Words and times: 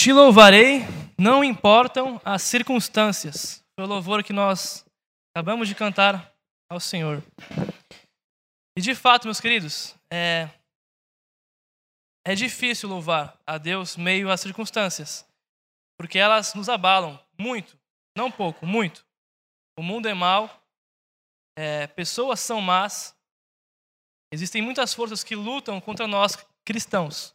Te 0.00 0.12
louvarei, 0.12 0.82
não 1.18 1.42
importam 1.42 2.20
as 2.24 2.44
circunstâncias. 2.44 3.64
Foi 3.74 3.84
o 3.84 3.88
louvor 3.88 4.22
que 4.22 4.32
nós 4.32 4.86
acabamos 5.34 5.66
de 5.66 5.74
cantar 5.74 6.32
ao 6.70 6.78
Senhor. 6.78 7.20
E 8.78 8.80
de 8.80 8.94
fato, 8.94 9.24
meus 9.24 9.40
queridos, 9.40 9.96
é, 10.08 10.48
é 12.24 12.32
difícil 12.36 12.88
louvar 12.88 13.36
a 13.44 13.58
Deus 13.58 13.96
meio 13.96 14.30
às 14.30 14.40
circunstâncias, 14.40 15.26
porque 15.98 16.16
elas 16.16 16.54
nos 16.54 16.68
abalam 16.68 17.20
muito, 17.36 17.76
não 18.16 18.30
pouco, 18.30 18.64
muito. 18.64 19.04
O 19.76 19.82
mundo 19.82 20.06
é 20.06 20.14
mau, 20.14 20.62
é, 21.58 21.88
pessoas 21.88 22.38
são 22.38 22.60
más, 22.60 23.16
existem 24.32 24.62
muitas 24.62 24.94
forças 24.94 25.24
que 25.24 25.34
lutam 25.34 25.80
contra 25.80 26.06
nós 26.06 26.38
cristãos. 26.64 27.34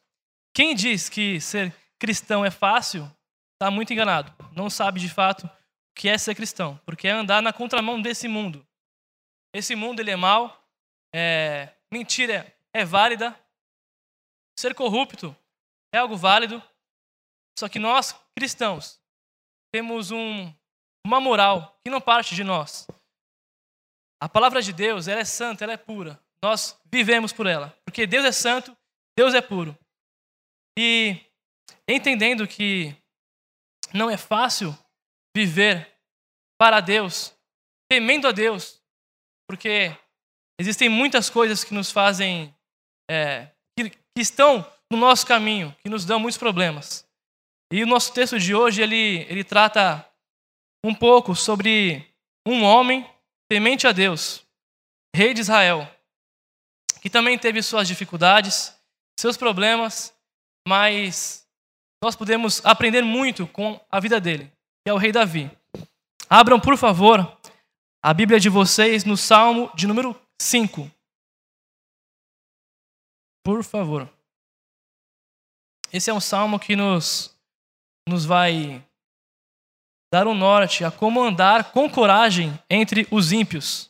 Quem 0.56 0.74
diz 0.74 1.10
que 1.10 1.42
ser 1.42 1.76
cristão 2.04 2.44
é 2.44 2.52
fácil, 2.52 3.10
está 3.54 3.72
muito 3.72 3.94
enganado. 3.94 4.30
Não 4.54 4.70
sabe 4.70 5.00
de 5.00 5.08
fato 5.08 5.46
o 5.46 5.50
que 5.96 6.10
é 6.10 6.18
ser 6.18 6.36
cristão, 6.36 6.78
porque 6.86 7.08
é 7.08 7.12
andar 7.12 7.42
na 7.42 7.54
contramão 7.54 8.02
desse 8.02 8.28
mundo. 8.28 8.68
Esse 9.56 9.74
mundo 9.74 10.02
ele 10.02 10.12
é 10.12 10.16
mau, 10.18 10.62
é, 11.16 11.70
mentira 11.90 12.54
é 12.74 12.84
válida, 12.84 13.34
ser 14.60 14.76
corrupto 14.76 15.34
é 15.94 16.00
algo 16.00 16.18
válido, 16.18 16.62
só 17.58 17.70
que 17.70 17.80
nós, 17.80 18.14
cristãos, 18.36 19.00
temos 19.72 20.12
um, 20.12 20.54
uma 21.06 21.22
moral 21.22 21.80
que 21.86 21.90
não 21.90 22.02
parte 22.02 22.36
de 22.36 22.44
nós. 22.44 22.86
A 24.22 24.28
palavra 24.28 24.62
de 24.62 24.74
Deus, 24.74 25.08
ela 25.08 25.22
é 25.22 25.26
santa, 25.26 25.64
ela 25.64 25.72
é 25.72 25.78
pura. 25.78 26.22
Nós 26.44 26.78
vivemos 26.92 27.32
por 27.32 27.48
ela, 27.48 27.74
porque 27.86 28.06
Deus 28.06 28.26
é 28.26 28.32
santo, 28.34 28.76
Deus 29.18 29.34
é 29.34 29.40
puro. 29.40 29.78
E 30.78 31.32
entendendo 31.88 32.48
que 32.48 32.96
não 33.94 34.10
é 34.10 34.18
fácil 34.18 34.78
viver 35.36 35.92
para 36.60 36.80
Deus, 36.80 37.34
temendo 37.90 38.28
a 38.28 38.32
Deus, 38.32 38.82
porque 39.48 39.96
existem 40.60 40.90
muitas 40.90 41.30
coisas 41.30 41.64
que 41.64 41.74
nos 41.74 41.92
fazem, 41.92 42.54
é, 43.10 43.48
que, 43.78 43.90
que 43.90 44.22
estão 44.22 44.66
no 44.92 44.98
nosso 44.98 45.26
caminho, 45.26 45.76
que 45.84 45.90
nos 45.90 46.06
dão 46.06 46.20
muitos 46.20 46.38
problemas. 46.38 47.08
E 47.72 47.84
o 47.84 47.88
nosso 47.88 48.14
texto 48.14 48.40
de 48.40 48.54
hoje, 48.54 48.82
ele, 48.82 49.26
ele 49.30 49.44
trata 49.44 50.08
um 50.86 50.94
pouco 50.94 51.36
sobre 51.36 52.08
um 52.48 52.64
homem 52.64 53.10
temente 53.50 53.88
a 53.88 53.92
Deus, 53.92 54.46
rei 55.16 55.34
de 55.34 55.42
Israel, 55.42 55.90
que 57.02 57.10
também 57.10 57.38
teve 57.38 57.62
suas 57.62 57.88
dificuldades, 57.88 58.76
seus 59.20 59.38
problemas, 59.38 60.16
mas 60.68 61.43
nós 62.04 62.18
podemos 62.18 62.64
aprender 62.66 63.02
muito 63.02 63.48
com 63.48 63.80
a 63.90 63.98
vida 63.98 64.20
dele, 64.20 64.52
que 64.84 64.90
é 64.90 64.94
o 64.94 64.98
rei 64.98 65.10
Davi. 65.10 65.50
Abram, 66.30 66.60
por 66.60 66.78
favor, 66.78 67.40
a 68.04 68.14
Bíblia 68.14 68.42
de 68.42 68.50
vocês 68.50 69.06
no 69.06 69.16
Salmo 69.16 69.72
de 69.74 69.88
número 69.88 70.14
5. 70.38 70.92
Por 73.42 73.64
favor. 73.64 74.14
Esse 75.94 76.10
é 76.10 76.14
um 76.14 76.20
salmo 76.20 76.60
que 76.60 76.76
nos, 76.76 77.34
nos 78.06 78.26
vai 78.26 78.86
dar 80.12 80.28
um 80.28 80.36
norte 80.36 80.84
a 80.84 80.92
como 80.92 81.24
andar 81.24 81.72
com 81.72 81.90
coragem 81.90 82.52
entre 82.70 83.08
os 83.12 83.32
ímpios. 83.32 83.90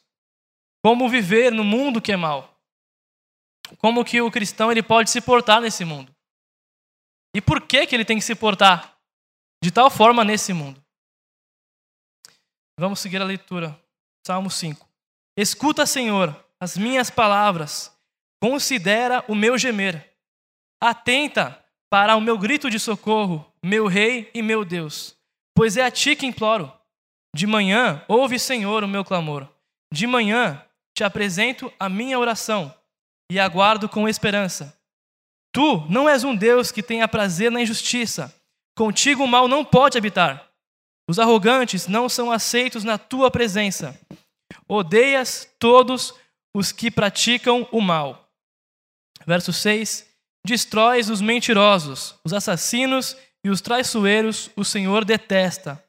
Como 0.84 1.10
viver 1.10 1.52
no 1.52 1.64
mundo 1.64 2.00
que 2.00 2.12
é 2.12 2.16
mal. 2.16 2.56
Como 3.80 4.06
que 4.06 4.22
o 4.22 4.30
cristão 4.30 4.72
ele 4.72 4.84
pode 4.84 5.10
se 5.10 5.20
portar 5.20 5.60
nesse 5.60 5.84
mundo. 5.84 6.13
E 7.34 7.42
por 7.42 7.62
que, 7.62 7.88
que 7.88 7.96
ele 7.96 8.06
tem 8.06 8.18
que 8.18 8.24
se 8.24 8.36
portar 8.36 8.98
de 9.64 9.72
tal 9.72 9.90
forma 9.90 10.24
nesse 10.24 10.54
mundo? 10.54 10.84
Vamos 12.80 13.00
seguir 13.00 13.22
a 13.22 13.26
leitura. 13.26 13.80
Salmo 14.26 14.50
5. 14.50 14.88
Escuta, 15.38 15.86
Senhor, 15.86 16.36
as 16.60 16.78
minhas 16.78 17.10
palavras, 17.10 17.92
considera 18.42 19.24
o 19.28 19.36
meu 19.36 19.58
gemer. 19.58 20.16
Atenta 20.82 21.64
para 21.90 22.16
o 22.16 22.22
meu 22.22 22.38
grito 22.38 22.70
de 22.70 22.80
socorro, 22.80 23.46
meu 23.64 23.88
Rei 23.88 24.30
e 24.34 24.42
meu 24.42 24.66
Deus, 24.66 25.16
pois 25.56 25.78
é 25.78 25.84
a 25.84 25.92
ti 25.92 26.16
que 26.16 26.26
imploro. 26.26 26.72
De 27.36 27.48
manhã, 27.48 28.04
ouve, 28.08 28.38
Senhor, 28.38 28.84
o 28.84 28.88
meu 28.88 29.04
clamor. 29.04 29.48
De 29.92 30.06
manhã, 30.06 30.64
te 30.96 31.04
apresento 31.04 31.72
a 31.80 31.90
minha 31.90 32.18
oração 32.18 32.74
e 33.32 33.40
aguardo 33.40 33.90
com 33.90 34.08
esperança. 34.08 34.78
Tu 35.54 35.86
não 35.88 36.10
és 36.10 36.24
um 36.24 36.36
Deus 36.36 36.72
que 36.72 36.82
tenha 36.82 37.08
prazer 37.08 37.52
na 37.52 37.62
injustiça. 37.62 38.36
Contigo 38.76 39.24
o 39.24 39.28
mal 39.28 39.48
não 39.48 39.64
pode 39.64 39.98
habitar. 39.98 40.50
Os 41.08 41.20
arrogantes 41.20 41.88
não 41.88 42.10
são 42.10 42.32
aceitos 42.32 42.84
na 42.84 42.98
tua 42.98 43.30
presença. 43.30 43.98
Odeias 44.68 45.48
todos 45.60 46.14
os 46.56 46.72
que 46.72 46.90
praticam 46.90 47.68
o 47.72 47.80
mal. 47.80 48.28
Verso 49.28 49.54
6: 49.54 50.10
Destróis 50.46 51.10
os 51.10 51.22
mentirosos, 51.22 52.16
os 52.24 52.34
assassinos 52.34 53.16
e 53.46 53.50
os 53.50 53.62
traiçoeiros, 53.62 54.50
o 54.56 54.66
Senhor 54.66 55.06
detesta. 55.06 55.84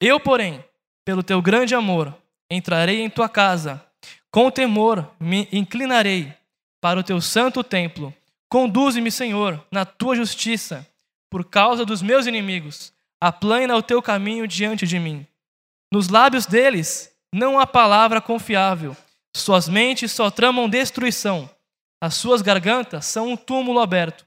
Eu, 0.00 0.18
porém, 0.18 0.64
pelo 1.04 1.22
teu 1.22 1.40
grande 1.40 1.74
amor, 1.74 2.14
entrarei 2.50 3.02
em 3.02 3.10
tua 3.10 3.28
casa. 3.28 3.84
Com 4.32 4.50
temor 4.50 5.10
me 5.20 5.48
inclinarei 5.52 6.34
para 6.80 6.98
o 6.98 7.04
teu 7.04 7.20
santo 7.20 7.62
templo. 7.62 8.14
Conduze-me, 8.50 9.12
Senhor, 9.12 9.64
na 9.70 9.84
tua 9.84 10.16
justiça, 10.16 10.84
por 11.30 11.44
causa 11.44 11.86
dos 11.86 12.02
meus 12.02 12.26
inimigos. 12.26 12.92
Aplana 13.20 13.76
o 13.76 13.82
teu 13.82 14.02
caminho 14.02 14.48
diante 14.48 14.88
de 14.88 14.98
mim. 14.98 15.24
Nos 15.92 16.08
lábios 16.08 16.46
deles 16.46 17.14
não 17.32 17.60
há 17.60 17.66
palavra 17.66 18.20
confiável. 18.20 18.96
Suas 19.36 19.68
mentes 19.68 20.10
só 20.10 20.30
tramam 20.30 20.68
destruição. 20.68 21.48
As 22.02 22.14
suas 22.14 22.42
gargantas 22.42 23.06
são 23.06 23.28
um 23.28 23.36
túmulo 23.36 23.78
aberto. 23.78 24.26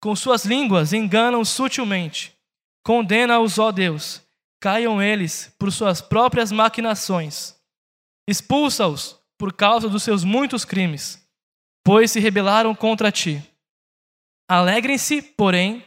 Com 0.00 0.14
suas 0.14 0.44
línguas 0.44 0.92
enganam 0.92 1.44
sutilmente. 1.44 2.36
Condena-os, 2.84 3.58
ó 3.58 3.72
Deus. 3.72 4.22
Caiam 4.60 5.02
eles 5.02 5.52
por 5.58 5.72
suas 5.72 6.00
próprias 6.00 6.52
maquinações. 6.52 7.56
Expulsa-os 8.28 9.18
por 9.36 9.52
causa 9.52 9.88
dos 9.88 10.04
seus 10.04 10.22
muitos 10.22 10.64
crimes, 10.64 11.20
pois 11.84 12.12
se 12.12 12.20
rebelaram 12.20 12.74
contra 12.74 13.10
ti. 13.10 13.42
Alegrem-se, 14.48 15.20
porém, 15.20 15.84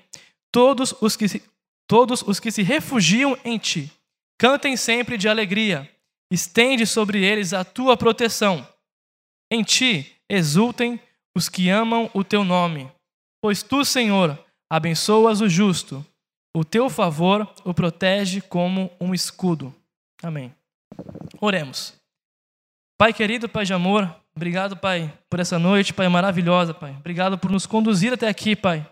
todos 0.51 0.93
os, 1.01 1.15
que 1.15 1.27
se, 1.27 1.43
todos 1.87 2.21
os 2.21 2.39
que 2.39 2.51
se 2.51 2.61
refugiam 2.61 3.37
em 3.43 3.57
ti. 3.57 3.91
Cantem 4.37 4.75
sempre 4.75 5.17
de 5.17 5.27
alegria. 5.27 5.89
Estende 6.31 6.85
sobre 6.85 7.23
eles 7.23 7.53
a 7.53 7.63
tua 7.63 7.97
proteção. 7.97 8.67
Em 9.51 9.63
ti 9.63 10.15
exultem 10.29 10.99
os 11.35 11.49
que 11.49 11.69
amam 11.69 12.09
o 12.13 12.23
teu 12.23 12.43
nome. 12.43 12.91
Pois 13.41 13.63
tu, 13.63 13.83
Senhor, 13.83 14.37
abençoas 14.69 15.41
o 15.41 15.49
justo. 15.49 16.05
O 16.55 16.63
teu 16.63 16.89
favor 16.89 17.51
o 17.63 17.73
protege 17.73 18.41
como 18.41 18.91
um 18.99 19.13
escudo. 19.13 19.73
Amém. 20.21 20.53
Oremos. 21.39 21.93
Pai 22.97 23.13
querido, 23.13 23.47
Pai 23.47 23.65
de 23.65 23.73
amor, 23.73 24.13
Obrigado, 24.39 24.77
Pai, 24.77 25.13
por 25.29 25.41
essa 25.41 25.59
noite, 25.59 25.93
Pai, 25.93 26.07
maravilhosa, 26.07 26.73
Pai. 26.73 26.95
Obrigado 26.97 27.37
por 27.37 27.51
nos 27.51 27.65
conduzir 27.65 28.13
até 28.13 28.29
aqui, 28.29 28.55
Pai. 28.55 28.89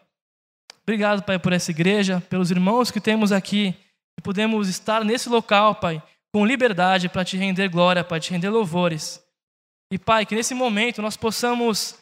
Obrigado, 0.84 1.24
Pai, 1.24 1.40
por 1.40 1.54
essa 1.54 1.72
igreja, 1.72 2.22
pelos 2.30 2.52
irmãos 2.52 2.92
que 2.92 3.00
temos 3.00 3.32
aqui, 3.32 3.74
e 4.20 4.22
podemos 4.22 4.68
estar 4.68 5.06
nesse 5.06 5.30
local, 5.30 5.76
Pai, 5.76 6.04
com 6.34 6.46
liberdade 6.46 7.08
para 7.08 7.24
te 7.24 7.38
render 7.38 7.70
glória, 7.70 8.04
Pai, 8.04 8.20
te 8.20 8.30
render 8.30 8.50
louvores. 8.50 9.24
E, 9.90 9.98
Pai, 9.98 10.26
que 10.26 10.36
nesse 10.36 10.54
momento 10.54 11.02
nós 11.02 11.16
possamos 11.16 11.98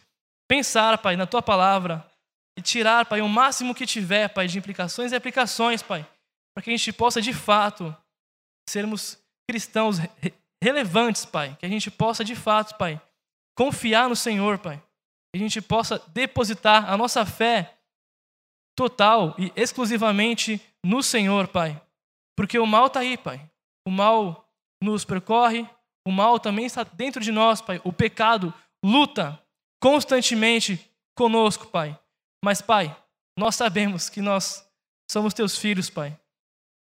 pensar, 0.47 0.97
Pai, 0.97 1.16
na 1.16 1.28
Tua 1.28 1.44
palavra 1.44 2.03
e 2.57 2.63
tirar, 2.63 3.05
Pai, 3.05 3.22
o 3.22 3.29
máximo 3.29 3.75
que 3.75 3.85
tiver, 3.85 4.28
Pai, 4.29 4.47
de 4.47 4.57
implicações 4.57 5.11
e 5.11 5.16
aplicações, 5.16 5.84
Pai, 5.84 6.03
para 6.55 6.64
que 6.64 6.72
a 6.72 6.75
gente 6.75 6.91
possa, 6.91 7.22
de 7.22 7.31
fato, 7.31 7.96
sermos 8.67 9.19
cristãos 9.47 9.99
relevantes, 10.64 11.25
Pai. 11.25 11.55
Que 11.59 11.67
a 11.67 11.69
gente 11.69 11.91
possa, 11.91 12.25
de 12.25 12.35
fato, 12.35 12.75
Pai, 12.75 12.99
confiar 13.55 14.09
no 14.09 14.16
Senhor, 14.16 14.59
Pai. 14.59 14.78
Que 15.34 15.37
a 15.37 15.40
gente 15.40 15.61
possa 15.61 15.99
depositar 16.09 16.90
a 16.91 16.97
nossa 16.97 17.25
fé 17.25 17.78
total 18.75 19.34
e 19.40 19.52
exclusivamente 19.55 20.61
no 20.84 21.02
Senhor, 21.02 21.47
Pai. 21.47 21.81
Porque 22.37 22.59
o 22.59 22.67
mal 22.67 22.87
está 22.87 22.99
aí, 22.99 23.17
Pai. 23.17 23.49
O 23.87 23.91
mal 23.91 24.47
nos 24.84 25.05
percorre, 25.05 25.67
o 26.05 26.11
mal 26.11 26.40
também 26.40 26.66
está 26.66 26.84
dentro 26.84 27.22
de 27.22 27.31
nós, 27.31 27.61
Pai. 27.61 27.81
O 27.84 27.93
pecado 27.93 28.53
luta 28.84 29.41
constantemente 29.81 30.91
conosco, 31.16 31.67
Pai. 31.67 31.97
Mas, 32.43 32.61
Pai, 32.61 32.96
nós 33.37 33.55
sabemos 33.55 34.09
que 34.09 34.22
nós 34.22 34.69
somos 35.09 35.34
teus 35.34 35.57
filhos, 35.57 35.90
Pai. 35.90 36.17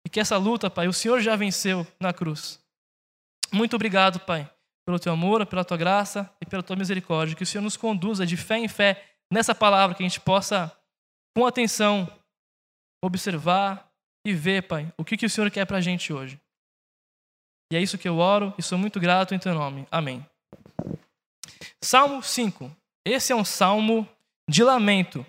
E 0.06 0.08
que 0.08 0.20
essa 0.20 0.36
luta, 0.36 0.70
Pai, 0.70 0.88
o 0.88 0.92
Senhor 0.92 1.20
já 1.20 1.36
venceu 1.36 1.86
na 1.98 2.12
cruz. 2.12 2.60
Muito 3.52 3.74
obrigado, 3.74 4.20
Pai 4.20 4.48
pelo 4.90 4.98
teu 4.98 5.12
amor, 5.12 5.46
pela 5.46 5.64
tua 5.64 5.76
graça 5.76 6.28
e 6.40 6.46
pela 6.46 6.64
tua 6.64 6.74
misericórdia. 6.74 7.36
Que 7.36 7.44
o 7.44 7.46
Senhor 7.46 7.62
nos 7.62 7.76
conduza 7.76 8.26
de 8.26 8.36
fé 8.36 8.58
em 8.58 8.66
fé 8.66 9.04
nessa 9.32 9.54
palavra, 9.54 9.94
que 9.94 10.02
a 10.02 10.08
gente 10.08 10.20
possa, 10.20 10.72
com 11.36 11.46
atenção, 11.46 12.10
observar 13.04 13.88
e 14.26 14.34
ver, 14.34 14.64
Pai, 14.64 14.92
o 14.98 15.04
que, 15.04 15.16
que 15.16 15.24
o 15.24 15.30
Senhor 15.30 15.48
quer 15.50 15.64
para 15.64 15.78
a 15.78 15.80
gente 15.80 16.12
hoje. 16.12 16.40
E 17.72 17.76
é 17.76 17.80
isso 17.80 17.96
que 17.96 18.08
eu 18.08 18.18
oro 18.18 18.52
e 18.58 18.62
sou 18.62 18.76
muito 18.76 18.98
grato 18.98 19.32
em 19.32 19.38
Teu 19.38 19.54
nome. 19.54 19.86
Amém. 19.92 20.26
Salmo 21.80 22.20
5. 22.20 22.74
Esse 23.06 23.32
é 23.32 23.36
um 23.36 23.44
salmo 23.44 24.08
de 24.48 24.64
lamento. 24.64 25.24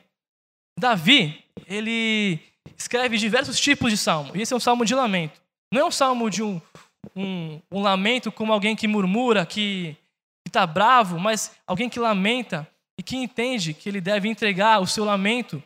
Davi, 0.77 1.45
ele 1.67 2.39
escreve 2.75 3.15
diversos 3.15 3.59
tipos 3.59 3.91
de 3.91 3.97
salmo. 3.97 4.35
E 4.35 4.41
esse 4.41 4.53
é 4.53 4.55
um 4.55 4.59
salmo 4.59 4.83
de 4.83 4.95
lamento. 4.95 5.39
Não 5.71 5.81
é 5.81 5.85
um 5.85 5.91
salmo 5.91 6.31
de 6.31 6.41
um, 6.41 6.59
um, 7.15 7.59
um 7.71 7.81
lamento 7.81 8.31
como 8.31 8.53
alguém 8.53 8.75
que 8.75 8.88
murmura, 8.88 9.45
que 9.45 9.95
está 10.45 10.65
bravo, 10.65 11.19
mas 11.19 11.56
alguém 11.65 11.89
que 11.89 12.00
lamenta 12.00 12.68
e 13.00 13.03
que 13.03 13.18
entende 13.18 13.74
que 13.74 13.89
ele 13.89 14.01
deve 14.01 14.27
entregar 14.27 14.80
o 14.80 14.88
seu 14.88 15.03
lamento 15.03 15.62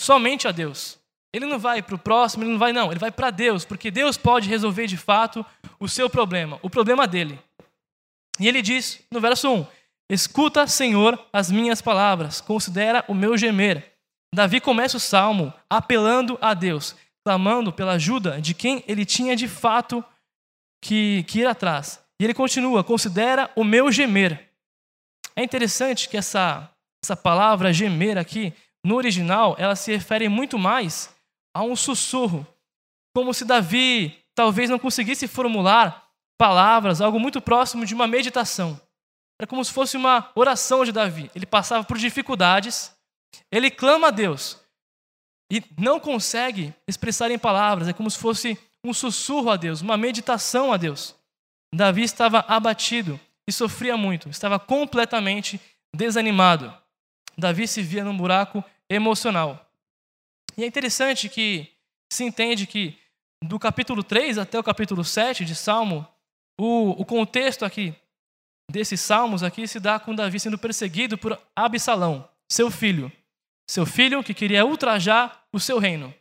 somente 0.00 0.48
a 0.48 0.52
Deus. 0.52 0.98
Ele 1.32 1.46
não 1.46 1.58
vai 1.58 1.80
para 1.80 1.94
o 1.94 1.98
próximo, 1.98 2.42
ele 2.42 2.52
não 2.52 2.58
vai, 2.58 2.72
não, 2.72 2.90
ele 2.90 2.98
vai 2.98 3.12
para 3.12 3.30
Deus, 3.30 3.64
porque 3.64 3.90
Deus 3.90 4.16
pode 4.16 4.48
resolver 4.48 4.86
de 4.86 4.96
fato 4.96 5.46
o 5.78 5.88
seu 5.88 6.10
problema, 6.10 6.58
o 6.62 6.68
problema 6.68 7.06
dele. 7.06 7.38
E 8.40 8.48
ele 8.48 8.62
diz 8.62 9.00
no 9.10 9.20
verso 9.20 9.48
1: 9.48 9.66
Escuta, 10.10 10.66
Senhor, 10.66 11.18
as 11.32 11.50
minhas 11.50 11.80
palavras, 11.80 12.40
considera 12.40 13.04
o 13.06 13.14
meu 13.14 13.36
gemer. 13.36 13.92
Davi 14.34 14.60
começa 14.60 14.96
o 14.96 15.00
salmo 15.00 15.52
apelando 15.68 16.38
a 16.40 16.54
Deus, 16.54 16.96
clamando 17.24 17.72
pela 17.72 17.92
ajuda 17.92 18.40
de 18.40 18.54
quem 18.54 18.82
ele 18.88 19.04
tinha 19.04 19.36
de 19.36 19.46
fato 19.46 20.04
que, 20.80 21.24
que 21.24 21.40
ir 21.40 21.46
atrás. 21.46 22.02
E 22.20 22.24
ele 22.24 22.34
continua: 22.34 22.84
considera 22.84 23.50
o 23.56 23.64
meu 23.64 23.90
gemer. 23.90 24.50
É 25.36 25.42
interessante 25.42 26.08
que 26.08 26.16
essa, 26.16 26.70
essa 27.02 27.16
palavra 27.16 27.72
gemer 27.72 28.18
aqui, 28.18 28.52
no 28.84 28.96
original, 28.96 29.54
ela 29.58 29.76
se 29.76 29.92
refere 29.92 30.28
muito 30.28 30.58
mais 30.58 31.14
a 31.54 31.62
um 31.62 31.74
sussurro, 31.74 32.46
como 33.14 33.34
se 33.34 33.44
Davi 33.44 34.16
talvez 34.34 34.70
não 34.70 34.78
conseguisse 34.78 35.26
formular 35.28 36.08
palavras, 36.38 37.00
algo 37.00 37.20
muito 37.20 37.40
próximo 37.40 37.84
de 37.84 37.94
uma 37.94 38.06
meditação. 38.06 38.80
Era 39.38 39.46
como 39.46 39.64
se 39.64 39.72
fosse 39.72 39.96
uma 39.96 40.30
oração 40.34 40.84
de 40.84 40.92
Davi. 40.92 41.30
Ele 41.34 41.46
passava 41.46 41.84
por 41.84 41.98
dificuldades, 41.98 42.94
ele 43.50 43.70
clama 43.70 44.08
a 44.08 44.10
Deus 44.10 44.58
e 45.50 45.62
não 45.78 45.98
consegue 45.98 46.74
expressar 46.86 47.30
em 47.30 47.38
palavras, 47.38 47.88
é 47.88 47.92
como 47.92 48.10
se 48.10 48.18
fosse 48.18 48.58
um 48.84 48.92
sussurro 48.92 49.50
a 49.50 49.56
Deus, 49.56 49.80
uma 49.80 49.96
meditação 49.96 50.72
a 50.72 50.76
Deus. 50.76 51.14
Davi 51.74 52.02
estava 52.02 52.40
abatido 52.48 53.18
e 53.48 53.52
sofria 53.52 53.96
muito, 53.96 54.28
estava 54.28 54.58
completamente 54.58 55.60
desanimado. 55.94 56.72
Davi 57.36 57.66
se 57.66 57.82
via 57.82 58.04
num 58.04 58.16
buraco 58.16 58.64
emocional. 58.88 59.70
E 60.56 60.64
é 60.64 60.66
interessante 60.66 61.28
que 61.28 61.68
se 62.12 62.24
entende 62.24 62.66
que 62.66 62.98
do 63.42 63.58
capítulo 63.58 64.02
3 64.02 64.38
até 64.38 64.58
o 64.58 64.64
capítulo 64.64 65.04
7 65.04 65.44
de 65.44 65.54
Salmo, 65.54 66.06
o, 66.60 66.90
o 66.90 67.04
contexto 67.04 67.64
aqui 67.64 67.94
desses 68.70 69.00
salmos 69.00 69.42
aqui 69.42 69.66
se 69.66 69.80
dá 69.80 69.98
com 69.98 70.14
Davi 70.14 70.38
sendo 70.38 70.58
perseguido 70.58 71.18
por 71.18 71.40
Absalão, 71.56 72.28
seu 72.50 72.70
filho. 72.70 73.10
Seu 73.68 73.86
filho 73.86 74.22
que 74.22 74.34
queria 74.34 74.66
ultrajar 74.66 75.44
o 75.52 75.60
seu 75.60 75.78
reino. 75.78 76.12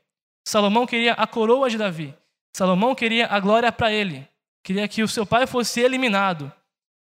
Salomão 0.48 0.86
queria 0.86 1.14
a 1.14 1.26
coroa 1.26 1.70
de 1.70 1.78
Davi. 1.78 2.14
Salomão 2.56 2.96
queria 2.96 3.28
a 3.28 3.40
glória 3.40 3.72
para 3.72 3.92
ele. 3.92 4.28
Queria 4.64 4.88
que 4.88 5.04
o 5.04 5.08
seu 5.08 5.26
pai 5.26 5.48
fosse 5.48 5.80
eliminado. 5.80 6.52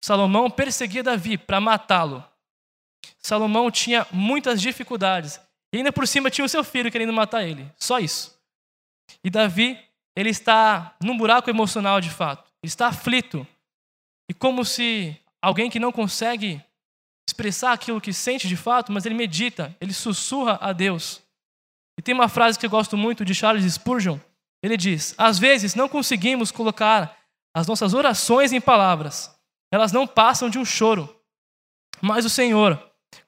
Salomão 0.05 0.51
perseguia 0.51 1.03
Davi 1.03 1.37
para 1.37 1.61
matá-lo. 1.61 2.25
Salomão 3.19 3.71
tinha 3.71 4.07
muitas 4.11 4.61
dificuldades. 4.61 5.41
E 5.73 5.79
ainda 5.79 5.93
por 5.93 6.07
cima 6.07 6.31
tinha 6.31 6.45
o 6.45 6.49
seu 6.49 6.65
filho 6.65 6.91
querendo 6.91 7.13
matar 7.13 7.45
ele. 7.45 7.71
Só 7.77 7.99
isso. 7.99 8.39
E 9.23 9.31
Davi, 9.31 9.79
ele 10.17 10.31
está 10.31 10.95
num 11.03 11.17
buraco 11.17 11.51
emocional 11.51 12.01
de 12.01 12.11
fato. 12.11 12.51
Ele 12.63 12.71
está 12.71 12.89
aflito. 12.89 13.47
E 14.29 14.35
como 14.35 14.65
se 14.65 15.17
alguém 15.43 15.71
que 15.71 15.81
não 15.81 15.93
consegue 15.93 16.63
expressar 17.29 17.73
aquilo 17.73 18.01
que 18.01 18.13
sente 18.13 18.49
de 18.49 18.57
fato, 18.57 18.91
mas 18.91 19.05
ele 19.05 19.15
medita, 19.15 19.77
ele 19.81 19.93
sussurra 19.93 20.59
a 20.61 20.73
Deus. 20.73 21.23
E 21.99 22.03
tem 22.03 22.15
uma 22.15 22.29
frase 22.29 22.59
que 22.59 22.65
eu 22.65 22.71
gosto 22.71 22.97
muito 22.97 23.25
de 23.25 23.35
Charles 23.35 23.71
Spurgeon. 23.75 24.19
Ele 24.63 24.77
diz: 24.77 25.15
Às 25.17 25.39
vezes 25.39 25.75
não 25.75 25.89
conseguimos 25.89 26.51
colocar 26.51 27.17
as 27.55 27.67
nossas 27.67 27.95
orações 27.95 28.53
em 28.53 28.61
palavras, 28.61 29.35
elas 29.73 29.93
não 29.93 30.07
passam 30.07 30.49
de 30.49 30.59
um 30.59 30.65
choro. 30.65 31.15
Mas 32.01 32.25
o 32.25 32.31
Senhor 32.31 32.81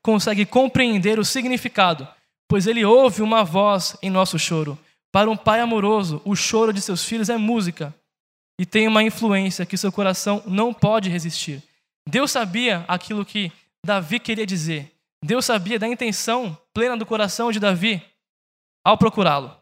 consegue 0.03 0.47
compreender 0.47 1.19
o 1.19 1.25
significado 1.25 2.07
pois 2.51 2.67
ele 2.67 2.85
ouve 2.85 3.23
uma 3.23 3.45
voz 3.45 3.97
em 4.03 4.11
nosso 4.11 4.37
choro. 4.37 4.77
Para 5.13 5.31
um 5.31 5.37
pai 5.37 5.61
amoroso, 5.61 6.21
o 6.25 6.35
choro 6.35 6.73
de 6.73 6.81
seus 6.81 7.05
filhos 7.05 7.29
é 7.29 7.37
música 7.37 7.95
e 8.59 8.67
tem 8.67 8.89
uma 8.89 9.05
influência 9.05 9.65
que 9.65 9.77
seu 9.77 9.93
coração 9.93 10.43
não 10.45 10.75
pode 10.75 11.09
resistir. 11.09 11.63
Deus 12.09 12.33
sabia 12.33 12.85
aquilo 12.89 13.25
que 13.25 13.53
Davi 13.87 14.19
queria 14.19 14.45
dizer. 14.45 14.93
Deus 15.25 15.45
sabia 15.45 15.79
da 15.79 15.87
intenção 15.87 16.59
plena 16.75 16.97
do 16.97 17.07
coração 17.07 17.53
de 17.53 17.61
Davi 17.61 18.03
ao 18.85 18.99
procurá-lo. 18.99 19.57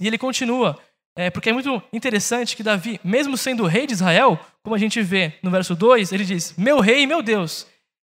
E 0.00 0.06
ele 0.06 0.18
continua, 0.18 0.78
é, 1.16 1.30
porque 1.30 1.50
é 1.50 1.52
muito 1.52 1.82
interessante 1.92 2.56
que 2.56 2.62
Davi, 2.62 2.98
mesmo 3.04 3.36
sendo 3.36 3.66
rei 3.66 3.86
de 3.86 3.92
Israel, 3.92 4.38
como 4.62 4.74
a 4.74 4.78
gente 4.78 5.02
vê 5.02 5.38
no 5.42 5.50
verso 5.50 5.74
2, 5.74 6.12
ele 6.12 6.24
diz: 6.24 6.54
Meu 6.56 6.80
rei, 6.80 7.06
meu 7.06 7.22
Deus. 7.22 7.66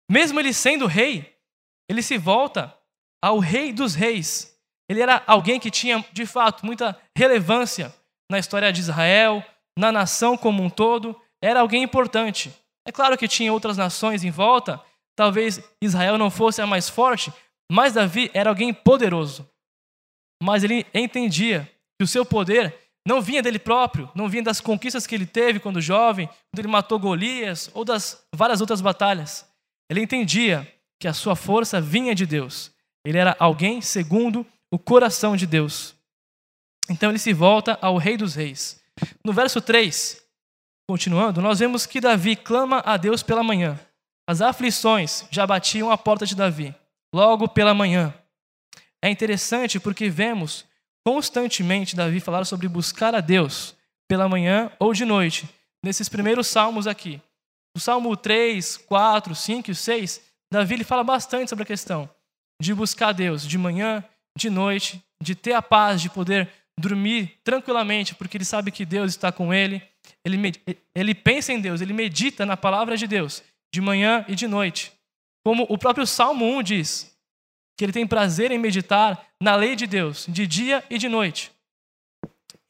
Mesmo 0.09 0.39
ele 0.39 0.53
sendo 0.53 0.85
rei, 0.85 1.33
ele 1.89 2.01
se 2.01 2.17
volta 2.17 2.75
ao 3.21 3.39
Rei 3.39 3.73
dos 3.73 3.95
Reis. 3.95 4.55
Ele 4.89 5.01
era 5.01 5.21
alguém 5.27 5.59
que 5.59 5.71
tinha, 5.71 6.03
de 6.13 6.25
fato, 6.25 6.65
muita 6.65 6.97
relevância 7.17 7.93
na 8.31 8.39
história 8.39 8.71
de 8.71 8.79
Israel, 8.79 9.43
na 9.77 9.91
nação 9.91 10.37
como 10.37 10.63
um 10.63 10.69
todo. 10.69 11.19
Era 11.41 11.59
alguém 11.59 11.83
importante. 11.83 12.53
É 12.85 12.91
claro 12.91 13.17
que 13.17 13.27
tinha 13.27 13.51
outras 13.51 13.77
nações 13.77 14.23
em 14.23 14.31
volta, 14.31 14.81
talvez 15.15 15.61
Israel 15.81 16.17
não 16.17 16.31
fosse 16.31 16.61
a 16.61 16.67
mais 16.67 16.87
forte, 16.87 17.33
mas 17.69 17.93
Davi 17.93 18.31
era 18.33 18.49
alguém 18.49 18.73
poderoso. 18.73 19.49
Mas 20.41 20.63
ele 20.63 20.85
entendia 20.93 21.69
que 21.99 22.03
o 22.03 22.07
seu 22.07 22.25
poder 22.25 22.75
não 23.07 23.21
vinha 23.21 23.41
dele 23.41 23.59
próprio, 23.59 24.09
não 24.13 24.27
vinha 24.27 24.43
das 24.43 24.59
conquistas 24.59 25.07
que 25.07 25.15
ele 25.15 25.25
teve 25.25 25.59
quando 25.59 25.81
jovem, 25.81 26.27
quando 26.27 26.59
ele 26.59 26.67
matou 26.67 26.99
Golias 26.99 27.69
ou 27.73 27.85
das 27.85 28.25
várias 28.33 28.61
outras 28.61 28.81
batalhas. 28.81 29.47
Ele 29.89 30.01
entendia 30.01 30.67
que 30.99 31.07
a 31.07 31.13
sua 31.13 31.35
força 31.35 31.79
vinha 31.79 32.13
de 32.13 32.25
Deus 32.25 32.71
ele 33.07 33.17
era 33.17 33.37
alguém 33.39 33.79
segundo 33.79 34.45
o 34.69 34.77
coração 34.77 35.37
de 35.37 35.47
Deus. 35.47 35.95
Então 36.89 37.09
ele 37.09 37.17
se 37.17 37.31
volta 37.31 37.79
ao 37.81 37.95
Rei 37.95 38.17
dos 38.17 38.35
Reis. 38.35 38.81
No 39.23 39.31
verso 39.31 39.61
3, 39.61 40.21
continuando, 40.89 41.41
nós 41.41 41.59
vemos 41.59 41.85
que 41.85 42.01
Davi 42.01 42.35
clama 42.35 42.83
a 42.85 42.97
Deus 42.97 43.23
pela 43.23 43.41
manhã. 43.41 43.79
As 44.27 44.41
aflições 44.41 45.25
já 45.31 45.47
batiam 45.47 45.89
a 45.89 45.97
porta 45.97 46.25
de 46.25 46.35
Davi, 46.35 46.75
logo 47.15 47.47
pela 47.47 47.73
manhã. 47.73 48.13
É 49.01 49.09
interessante 49.09 49.79
porque 49.79 50.09
vemos 50.09 50.65
constantemente 51.07 51.95
Davi 51.95 52.19
falar 52.19 52.43
sobre 52.43 52.67
buscar 52.67 53.15
a 53.15 53.21
Deus 53.21 53.73
pela 54.09 54.27
manhã 54.27 54.69
ou 54.77 54.93
de 54.93 55.05
noite, 55.05 55.47
nesses 55.81 56.09
primeiros 56.09 56.47
salmos 56.47 56.85
aqui. 56.85 57.21
No 57.73 57.79
Salmo 57.79 58.17
3, 58.17 58.75
4, 58.75 59.33
5 59.33 59.71
e 59.71 59.75
6, 59.75 60.21
Davi 60.51 60.73
ele 60.73 60.83
fala 60.83 61.05
bastante 61.05 61.47
sobre 61.47 61.63
a 61.63 61.65
questão 61.65 62.09
de 62.61 62.73
buscar 62.73 63.13
Deus 63.13 63.47
de 63.47 63.57
manhã, 63.57 64.03
de 64.37 64.49
noite, 64.49 65.01
de 65.23 65.33
ter 65.33 65.53
a 65.53 65.61
paz, 65.61 66.01
de 66.01 66.09
poder 66.09 66.49
dormir 66.77 67.39
tranquilamente, 67.41 68.13
porque 68.13 68.35
ele 68.35 68.43
sabe 68.43 68.69
que 68.69 68.85
Deus 68.85 69.11
está 69.11 69.31
com 69.31 69.53
ele. 69.53 69.81
Ele, 70.25 70.51
ele 70.93 71.15
pensa 71.15 71.53
em 71.53 71.61
Deus, 71.61 71.79
ele 71.79 71.93
medita 71.93 72.45
na 72.45 72.57
palavra 72.57 72.97
de 72.97 73.07
Deus, 73.07 73.41
de 73.73 73.79
manhã 73.79 74.25
e 74.27 74.35
de 74.35 74.45
noite. 74.45 74.91
Como 75.45 75.65
o 75.69 75.77
próprio 75.77 76.05
Salmo 76.05 76.45
1 76.57 76.63
diz, 76.63 77.16
que 77.77 77.85
ele 77.85 77.93
tem 77.93 78.07
prazer 78.07 78.51
em 78.51 78.57
meditar 78.57 79.23
na 79.39 79.55
lei 79.55 79.75
de 79.75 79.85
Deus, 79.85 80.25
de 80.27 80.47
dia 80.47 80.83
e 80.89 80.97
de 80.97 81.07
noite. 81.07 81.51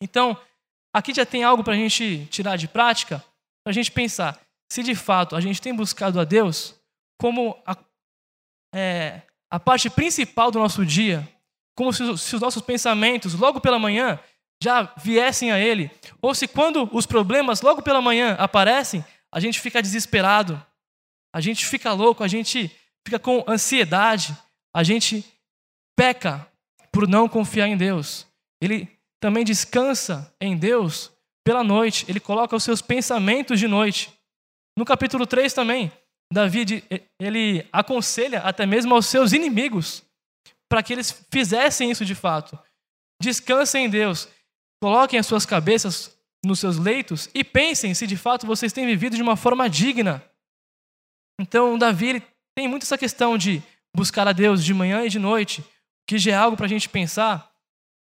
Então, 0.01 0.37
aqui 0.93 1.13
já 1.13 1.25
tem 1.25 1.43
algo 1.43 1.63
para 1.63 1.73
a 1.73 1.77
gente 1.77 2.27
tirar 2.29 2.57
de 2.57 2.67
prática, 2.67 3.23
para 3.63 3.71
a 3.71 3.73
gente 3.73 3.91
pensar 3.91 4.39
se 4.69 4.83
de 4.83 4.95
fato 4.95 5.35
a 5.35 5.41
gente 5.41 5.61
tem 5.61 5.73
buscado 5.73 6.19
a 6.19 6.23
Deus 6.23 6.75
como 7.19 7.57
a, 7.65 7.75
é, 8.75 9.21
a 9.49 9.59
parte 9.59 9.89
principal 9.89 10.51
do 10.51 10.59
nosso 10.59 10.85
dia, 10.85 11.27
como 11.75 11.91
se 11.93 12.03
os 12.03 12.41
nossos 12.41 12.61
pensamentos, 12.61 13.33
logo 13.33 13.61
pela 13.61 13.79
manhã, 13.79 14.19
já 14.61 14.91
viessem 14.97 15.51
a 15.51 15.59
Ele, 15.59 15.89
ou 16.21 16.33
se 16.33 16.47
quando 16.47 16.89
os 16.91 17.05
problemas, 17.05 17.61
logo 17.61 17.81
pela 17.81 18.01
manhã, 18.01 18.35
aparecem, 18.39 19.05
a 19.31 19.39
gente 19.39 19.59
fica 19.59 19.81
desesperado, 19.81 20.63
a 21.33 21.39
gente 21.39 21.65
fica 21.65 21.93
louco, 21.93 22.23
a 22.23 22.27
gente 22.27 22.71
fica 23.05 23.19
com 23.19 23.43
ansiedade, 23.47 24.35
a 24.77 24.84
gente 24.84 25.25
peca 25.98 26.48
por 26.91 27.07
não 27.07 27.27
confiar 27.27 27.67
em 27.67 27.75
Deus. 27.75 28.27
Ele 28.62 28.88
também 29.19 29.43
descansa 29.43 30.31
em 30.39 30.55
Deus 30.55 31.12
pela 31.43 31.63
noite, 31.63 32.05
ele 32.07 32.19
coloca 32.19 32.55
os 32.55 32.63
seus 32.63 32.79
pensamentos 32.79 33.60
de 33.60 33.67
noite. 33.67 34.13
No 34.77 34.86
capítulo 34.86 35.25
3 35.25 35.51
também, 35.51 35.91
Davi 36.31 36.84
ele 37.19 37.67
aconselha 37.74 38.41
até 38.41 38.67
mesmo 38.67 38.93
aos 38.93 39.07
seus 39.07 39.34
inimigos 39.34 40.03
para 40.69 40.84
que 40.84 40.93
eles 40.93 41.25
fizessem 41.31 41.89
isso 41.89 42.05
de 42.05 42.13
fato. 42.13 42.55
descansem 43.19 43.86
em 43.86 43.89
Deus, 43.89 44.29
coloquem 44.79 45.17
as 45.17 45.25
suas 45.25 45.43
cabeças 45.43 46.15
nos 46.46 46.60
seus 46.60 46.77
leitos 46.77 47.31
e 47.34 47.43
pensem 47.43 47.96
se 47.96 48.05
de 48.05 48.15
fato 48.15 48.46
vocês 48.46 48.72
têm 48.72 48.86
vivido 48.86 49.15
de 49.15 49.24
uma 49.24 49.36
forma 49.36 49.67
digna. 49.67 50.24
Então, 51.41 51.79
Davi 51.79 52.10
ele 52.10 52.24
tem 52.55 52.67
muito 52.67 52.84
essa 52.84 52.98
questão 52.98 53.39
de 53.39 53.63
buscar 53.98 54.27
a 54.27 54.32
Deus 54.32 54.63
de 54.63 54.75
manhã 54.75 55.04
e 55.04 55.10
de 55.10 55.18
noite, 55.18 55.66
que 56.08 56.20
já 56.20 56.32
é 56.32 56.36
algo 56.36 56.56
para 56.56 56.68
a 56.68 56.70
gente 56.70 56.88
pensar 56.88 57.51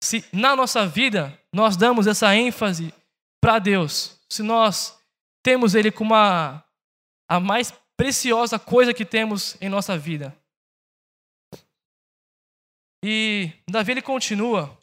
se 0.03 0.25
na 0.33 0.57
nossa 0.57 0.85
vida 0.85 1.39
nós 1.53 1.77
damos 1.77 2.07
essa 2.09 2.35
ênfase 2.35 2.93
para 3.41 3.59
Deus, 3.59 4.19
se 4.29 4.43
nós 4.43 4.99
temos 5.45 5.75
Ele 5.75 5.93
como 5.93 6.15
a, 6.15 6.65
a 7.29 7.39
mais 7.39 7.73
preciosa 7.97 8.59
coisa 8.59 8.93
que 8.93 9.05
temos 9.05 9.57
em 9.61 9.69
nossa 9.69 9.97
vida. 9.97 10.37
E 13.05 13.53
Davi 13.69 13.93
ele 13.93 14.03
continua 14.03 14.77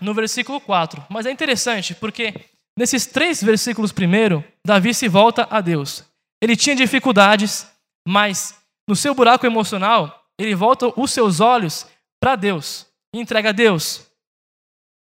no 0.00 0.14
versículo 0.14 0.60
4. 0.60 1.04
Mas 1.10 1.26
é 1.26 1.30
interessante 1.30 1.94
porque 1.94 2.32
nesses 2.76 3.06
três 3.06 3.42
versículos 3.42 3.92
primeiro, 3.92 4.44
Davi 4.64 4.94
se 4.94 5.08
volta 5.08 5.46
a 5.50 5.60
Deus. 5.60 6.04
Ele 6.40 6.56
tinha 6.56 6.76
dificuldades, 6.76 7.68
mas 8.06 8.63
no 8.88 8.94
seu 8.94 9.14
buraco 9.14 9.46
emocional, 9.46 10.26
ele 10.38 10.54
volta 10.54 10.92
os 11.00 11.10
seus 11.10 11.40
olhos 11.40 11.86
para 12.20 12.36
Deus 12.36 12.86
e 13.14 13.20
entrega 13.20 13.50
a 13.50 13.52
Deus. 13.52 14.06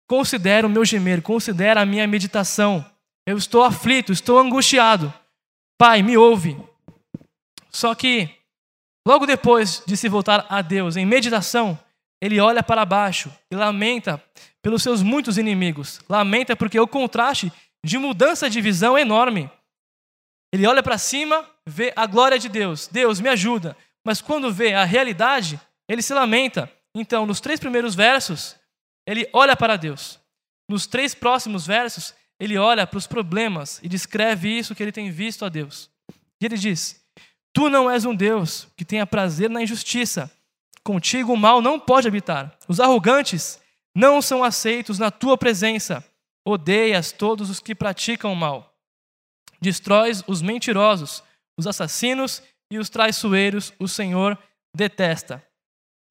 Considera 0.08 0.68
o 0.68 0.70
meu 0.70 0.86
gemer, 0.86 1.22
considera 1.22 1.82
a 1.82 1.86
minha 1.86 2.08
meditação. 2.08 2.86
Eu 3.26 3.38
estou 3.38 3.64
aflito, 3.64 4.12
estou 4.12 4.40
angustiado. 4.40 5.14
Pai, 5.78 6.02
me 6.02 6.18
ouve. 6.18 6.58
Só 7.70 7.96
que, 7.96 8.30
logo 9.08 9.26
depois 9.26 9.82
de 9.86 9.98
se 9.98 10.08
voltar 10.08 10.46
a 10.50 10.62
Deus 10.62 10.96
em 10.96 11.06
meditação, 11.06 11.80
ele 12.22 12.40
olha 12.40 12.62
para 12.62 12.86
baixo 12.86 13.32
e 13.50 13.56
lamenta 13.56 14.24
pelos 14.62 14.84
seus 14.84 15.02
muitos 15.02 15.38
inimigos. 15.38 16.00
Lamenta 16.08 16.56
porque 16.56 16.80
o 16.80 16.88
contraste 16.88 17.52
de 17.84 17.98
mudança 17.98 18.50
de 18.50 18.62
visão 18.62 18.98
é 18.98 19.02
enorme. 19.02 19.50
Ele 20.54 20.68
olha 20.68 20.84
para 20.84 21.00
cima, 21.00 21.44
vê 21.66 21.92
a 21.96 22.06
glória 22.06 22.38
de 22.38 22.48
Deus. 22.48 22.88
Deus, 22.88 23.20
me 23.20 23.28
ajuda. 23.28 23.76
Mas 24.06 24.22
quando 24.22 24.54
vê 24.54 24.76
a 24.76 24.84
realidade, 24.84 25.60
ele 25.90 26.04
se 26.04 26.14
lamenta. 26.14 26.72
Então, 26.94 27.26
nos 27.26 27.42
três 27.42 27.60
primeiros 27.60 27.96
versos, 27.96 28.56
ele 29.08 29.28
olha 29.34 29.58
para 29.58 29.76
Deus. 29.76 30.20
Nos 30.70 30.86
três 30.86 31.16
próximos 31.16 31.66
versos, 31.66 32.14
ele 32.40 32.56
olha 32.56 32.86
para 32.86 33.00
os 33.00 33.08
problemas 33.08 33.80
e 33.82 33.90
descreve 33.90 34.48
isso 34.48 34.76
que 34.76 34.84
ele 34.84 34.92
tem 34.92 35.10
visto 35.10 35.44
a 35.44 35.50
Deus. 35.50 35.90
E 36.40 36.46
ele 36.46 36.56
diz: 36.56 37.04
Tu 37.52 37.68
não 37.68 37.90
és 37.90 38.06
um 38.06 38.14
Deus 38.14 38.68
que 38.78 38.86
tenha 38.86 39.08
prazer 39.08 39.50
na 39.50 39.64
injustiça. 39.64 40.32
Contigo 40.84 41.34
o 41.34 41.38
mal 41.38 41.64
não 41.64 41.80
pode 41.80 42.08
habitar. 42.08 42.56
Os 42.68 42.80
arrogantes 42.80 43.60
não 43.96 44.22
são 44.22 44.44
aceitos 44.44 45.00
na 45.00 45.10
tua 45.10 45.36
presença. 45.36 46.06
Odeias 46.46 47.12
todos 47.12 47.50
os 47.50 47.60
que 47.60 47.74
praticam 47.74 48.32
o 48.32 48.36
mal. 48.36 48.73
Destróis 49.64 50.22
os 50.28 50.42
mentirosos, 50.42 51.24
os 51.58 51.66
assassinos 51.66 52.44
e 52.70 52.78
os 52.78 52.90
traiçoeiros, 52.90 53.72
o 53.80 53.88
Senhor 53.88 54.38
detesta. 54.76 55.42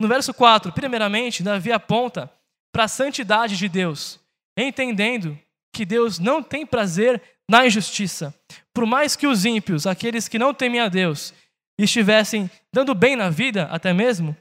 No 0.01 0.09
verso 0.09 0.33
4, 0.33 0.73
primeiramente, 0.73 1.43
Davi 1.43 1.71
aponta 1.71 2.33
para 2.73 2.85
a 2.85 2.89
santidade 2.89 3.59
de 3.59 3.69
Deus, 3.69 4.19
entendendo 4.59 5.39
que 5.71 5.85
Deus 5.85 6.19
não 6.19 6.43
tem 6.43 6.65
prazer 6.65 7.23
na 7.47 7.67
injustiça. 7.67 8.35
Por 8.73 8.87
mais 8.87 9.17
que 9.17 9.27
os 9.27 9.45
ímpios, 9.45 9.87
aqueles 9.87 10.29
que 10.29 10.39
não 10.39 10.55
temem 10.55 10.81
a 10.81 10.89
Deus, 10.89 11.35
estivessem 11.79 12.51
dando 12.73 12.95
bem 12.95 13.17
na 13.17 13.29
vida, 13.29 13.65
até 13.65 13.93
mesmo, 13.93 14.35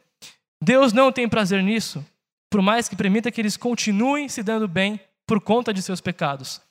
Deus 0.64 0.94
não 0.94 1.12
tem 1.12 1.28
prazer 1.28 1.62
nisso, 1.62 2.06
por 2.50 2.62
mais 2.62 2.88
que 2.88 2.96
permita 2.96 3.30
que 3.30 3.42
eles 3.42 3.58
continuem 3.58 4.30
se 4.30 4.42
dando 4.42 4.70
bem 4.70 5.02
por 5.28 5.42
conta 5.42 5.74
de 5.74 5.82
seus 5.82 6.00
pecados. 6.00 6.62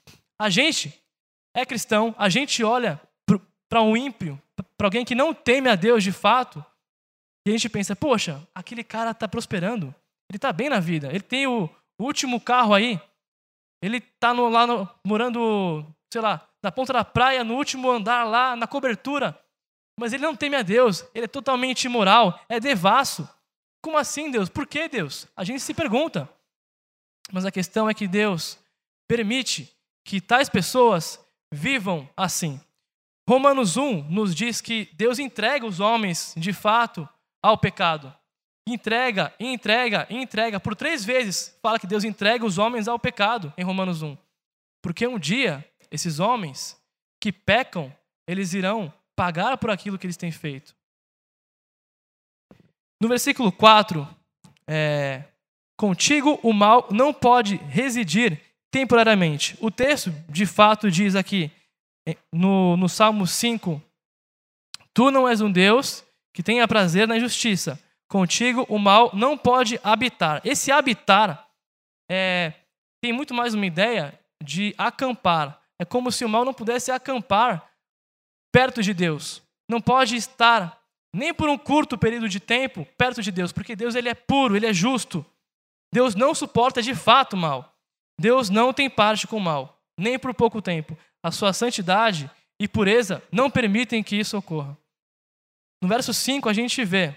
A 0.40 0.49
gente 0.49 1.00
é 1.54 1.66
cristão, 1.66 2.14
a 2.19 2.28
gente 2.28 2.62
olha 2.62 3.00
para 3.69 3.83
um 3.83 3.97
ímpio, 3.97 4.40
para 4.76 4.87
alguém 4.87 5.04
que 5.04 5.14
não 5.14 5.33
teme 5.33 5.69
a 5.69 5.75
Deus 5.75 6.02
de 6.02 6.12
fato, 6.12 6.64
e 7.47 7.50
a 7.50 7.52
gente 7.52 7.69
pensa: 7.69 7.95
poxa, 7.97 8.47
aquele 8.54 8.85
cara 8.85 9.11
está 9.12 9.28
prosperando, 9.28 9.95
ele 10.28 10.37
está 10.37 10.52
bem 10.52 10.69
na 10.69 10.80
vida, 10.80 11.09
ele 11.09 11.21
tem 11.21 11.47
o 11.47 11.69
último 11.99 12.40
carro 12.40 12.75
aí, 12.75 13.00
ele 13.83 13.99
está 13.99 14.33
lá 14.33 14.66
no, 14.66 14.88
morando, 15.04 15.87
sei 16.12 16.21
lá, 16.21 16.47
na 16.62 16.71
ponta 16.71 16.92
da 16.92 17.04
praia, 17.04 17.42
no 17.42 17.54
último 17.54 17.90
andar 17.90 18.25
lá, 18.25 18.54
na 18.54 18.66
cobertura. 18.66 19.38
Mas 19.99 20.12
ele 20.12 20.23
não 20.23 20.37
teme 20.37 20.57
a 20.57 20.62
Deus, 20.62 21.04
ele 21.14 21.25
é 21.25 21.28
totalmente 21.28 21.85
imoral, 21.85 22.40
é 22.49 22.59
devasso. 22.59 23.28
Como 23.83 23.99
assim, 23.99 24.30
Deus? 24.30 24.49
Por 24.49 24.66
que 24.66 24.88
Deus? 24.88 25.26
A 25.37 25.45
gente 25.45 25.61
se 25.61 25.75
pergunta. 25.75 26.28
Mas 27.33 27.45
a 27.45 27.50
questão 27.50 27.88
é 27.88 27.95
que 27.95 28.09
Deus 28.09 28.59
permite 29.09 29.75
que 30.04 30.21
tais 30.21 30.49
pessoas 30.49 31.19
vivam 31.52 32.09
assim. 32.16 32.61
Romanos 33.28 33.76
1 33.76 34.04
nos 34.11 34.35
diz 34.35 34.61
que 34.61 34.88
Deus 34.95 35.19
entrega 35.19 35.66
os 35.66 35.80
homens, 35.80 36.35
de 36.37 36.52
fato, 36.52 37.09
ao 37.42 37.57
pecado 37.57 38.14
entrega, 38.73 39.33
entrega, 39.38 40.07
entrega. 40.11 40.61
Por 40.61 40.75
três 40.75 41.04
vezes 41.04 41.57
fala 41.62 41.78
que 41.78 41.87
Deus 41.87 42.04
entrega 42.04 42.45
os 42.45 42.59
homens 42.59 42.88
ao 42.88 42.99
pecado 42.99 43.52
em 43.57 43.64
Romanos 43.64 44.02
1. 44.02 44.16
Porque 44.83 45.07
um 45.07 45.19
dia, 45.19 45.64
esses 45.90 46.19
homens 46.21 46.80
que 47.21 47.33
pecam, 47.33 47.95
eles 48.26 48.54
irão 48.54 48.92
pagar 49.14 49.59
por 49.59 49.71
aquilo 49.71 49.99
que 49.99 50.07
eles 50.07 50.16
têm 50.16 50.33
feito. 50.33 50.75
No 53.00 53.09
versículo 53.09 53.50
4, 53.50 54.07
é, 54.66 55.25
contigo 55.76 56.38
o 56.42 56.52
mal 56.52 56.88
não 56.90 57.12
pode 57.12 57.57
residir 57.57 58.40
temporariamente. 58.70 59.56
O 59.60 59.70
texto, 59.70 60.12
de 60.28 60.46
fato, 60.46 60.90
diz 60.90 61.14
aqui, 61.14 61.50
no, 62.32 62.76
no 62.76 62.88
Salmo 62.88 63.26
5, 63.26 63.82
Tu 64.92 65.10
não 65.10 65.28
és 65.28 65.40
um 65.40 65.50
Deus 65.50 66.04
que 66.34 66.42
tenha 66.42 66.66
prazer 66.66 67.06
na 67.06 67.16
injustiça, 67.16 67.78
Contigo 68.10 68.66
o 68.68 68.76
mal 68.76 69.12
não 69.14 69.38
pode 69.38 69.78
habitar. 69.84 70.40
Esse 70.44 70.72
habitar 70.72 71.48
é, 72.10 72.52
tem 73.00 73.12
muito 73.12 73.32
mais 73.32 73.54
uma 73.54 73.64
ideia 73.64 74.18
de 74.42 74.74
acampar. 74.76 75.62
É 75.78 75.84
como 75.84 76.10
se 76.10 76.24
o 76.24 76.28
mal 76.28 76.44
não 76.44 76.52
pudesse 76.52 76.90
acampar 76.90 77.70
perto 78.52 78.82
de 78.82 78.92
Deus. 78.92 79.40
Não 79.70 79.80
pode 79.80 80.16
estar 80.16 80.82
nem 81.14 81.32
por 81.32 81.48
um 81.48 81.56
curto 81.56 81.96
período 81.96 82.28
de 82.28 82.40
tempo 82.40 82.84
perto 82.98 83.22
de 83.22 83.30
Deus, 83.30 83.52
porque 83.52 83.76
Deus 83.76 83.94
ele 83.94 84.08
é 84.08 84.14
puro, 84.14 84.56
ele 84.56 84.66
é 84.66 84.72
justo. 84.72 85.24
Deus 85.94 86.16
não 86.16 86.34
suporta 86.34 86.82
de 86.82 86.96
fato 86.96 87.34
o 87.34 87.36
mal. 87.36 87.72
Deus 88.20 88.50
não 88.50 88.70
tem 88.70 88.90
parte 88.90 89.26
com 89.26 89.38
o 89.38 89.40
mal, 89.40 89.82
nem 89.98 90.18
por 90.18 90.34
pouco 90.34 90.60
tempo. 90.60 90.96
A 91.22 91.30
sua 91.30 91.54
santidade 91.54 92.30
e 92.60 92.68
pureza 92.68 93.22
não 93.32 93.50
permitem 93.50 94.02
que 94.02 94.14
isso 94.14 94.36
ocorra. 94.36 94.76
No 95.82 95.88
verso 95.88 96.12
5 96.12 96.46
a 96.46 96.52
gente 96.52 96.84
vê 96.84 97.16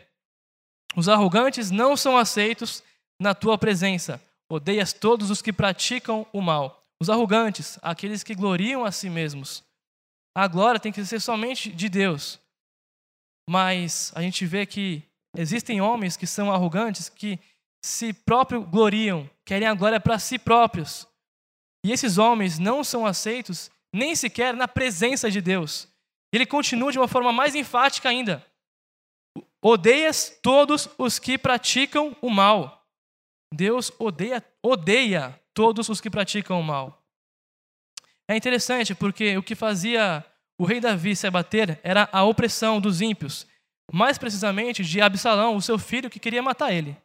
os 0.95 1.09
arrogantes 1.09 1.71
não 1.71 1.97
são 1.97 2.17
aceitos 2.17 2.81
na 3.19 3.35
tua 3.35 3.57
presença. 3.57 4.21
Odeias 4.49 4.93
todos 4.93 5.29
os 5.29 5.41
que 5.41 5.51
praticam 5.51 6.25
o 6.31 6.39
mal. 6.39 6.85
Os 7.01 7.09
arrogantes, 7.09 7.77
aqueles 7.81 8.23
que 8.23 8.33
gloriam 8.33 8.85
a 8.85 8.91
si 8.91 9.09
mesmos. 9.09 9.61
A 10.33 10.47
glória 10.47 10.79
tem 10.79 10.91
que 10.91 11.03
ser 11.03 11.19
somente 11.19 11.69
de 11.69 11.89
Deus. 11.89 12.39
Mas 13.49 14.13
a 14.15 14.21
gente 14.21 14.45
vê 14.45 14.65
que 14.65 15.03
existem 15.35 15.81
homens 15.81 16.15
que 16.15 16.25
são 16.25 16.49
arrogantes, 16.49 17.09
que 17.09 17.37
se 17.83 18.13
próprio 18.13 18.63
gloriam, 18.63 19.29
querem 19.45 19.67
a 19.67 19.73
glória 19.73 19.99
para 19.99 20.19
si 20.19 20.37
próprios. 20.37 21.07
E 21.85 21.91
esses 21.91 22.17
homens 22.17 22.59
não 22.59 22.83
são 22.83 23.05
aceitos 23.05 23.69
nem 23.93 24.15
sequer 24.15 24.53
na 24.53 24.67
presença 24.67 25.29
de 25.29 25.41
Deus. 25.41 25.87
Ele 26.31 26.45
continua 26.45 26.91
de 26.91 26.97
uma 26.97 27.07
forma 27.07 27.31
mais 27.31 27.53
enfática 27.53 28.09
ainda. 28.09 28.45
Odeias 29.61 30.37
todos 30.41 30.89
os 30.97 31.19
que 31.19 31.37
praticam 31.37 32.15
o 32.21 32.29
mal. 32.29 32.85
Deus 33.53 33.91
odeia, 33.99 34.43
odeia 34.61 35.39
todos 35.53 35.87
os 35.89 36.01
que 36.01 36.09
praticam 36.09 36.59
o 36.59 36.63
mal. 36.63 37.03
É 38.27 38.35
interessante 38.35 38.95
porque 38.95 39.37
o 39.37 39.43
que 39.43 39.53
fazia 39.53 40.25
o 40.57 40.65
rei 40.65 40.79
Davi 40.79 41.15
se 41.15 41.27
abater 41.27 41.79
era 41.83 42.09
a 42.11 42.23
opressão 42.23 42.79
dos 42.79 43.01
ímpios, 43.01 43.45
mais 43.91 44.17
precisamente 44.17 44.83
de 44.83 45.01
Absalão, 45.01 45.55
o 45.55 45.61
seu 45.61 45.77
filho 45.77 46.09
que 46.09 46.19
queria 46.19 46.41
matar 46.41 46.71
ele. 46.71 46.97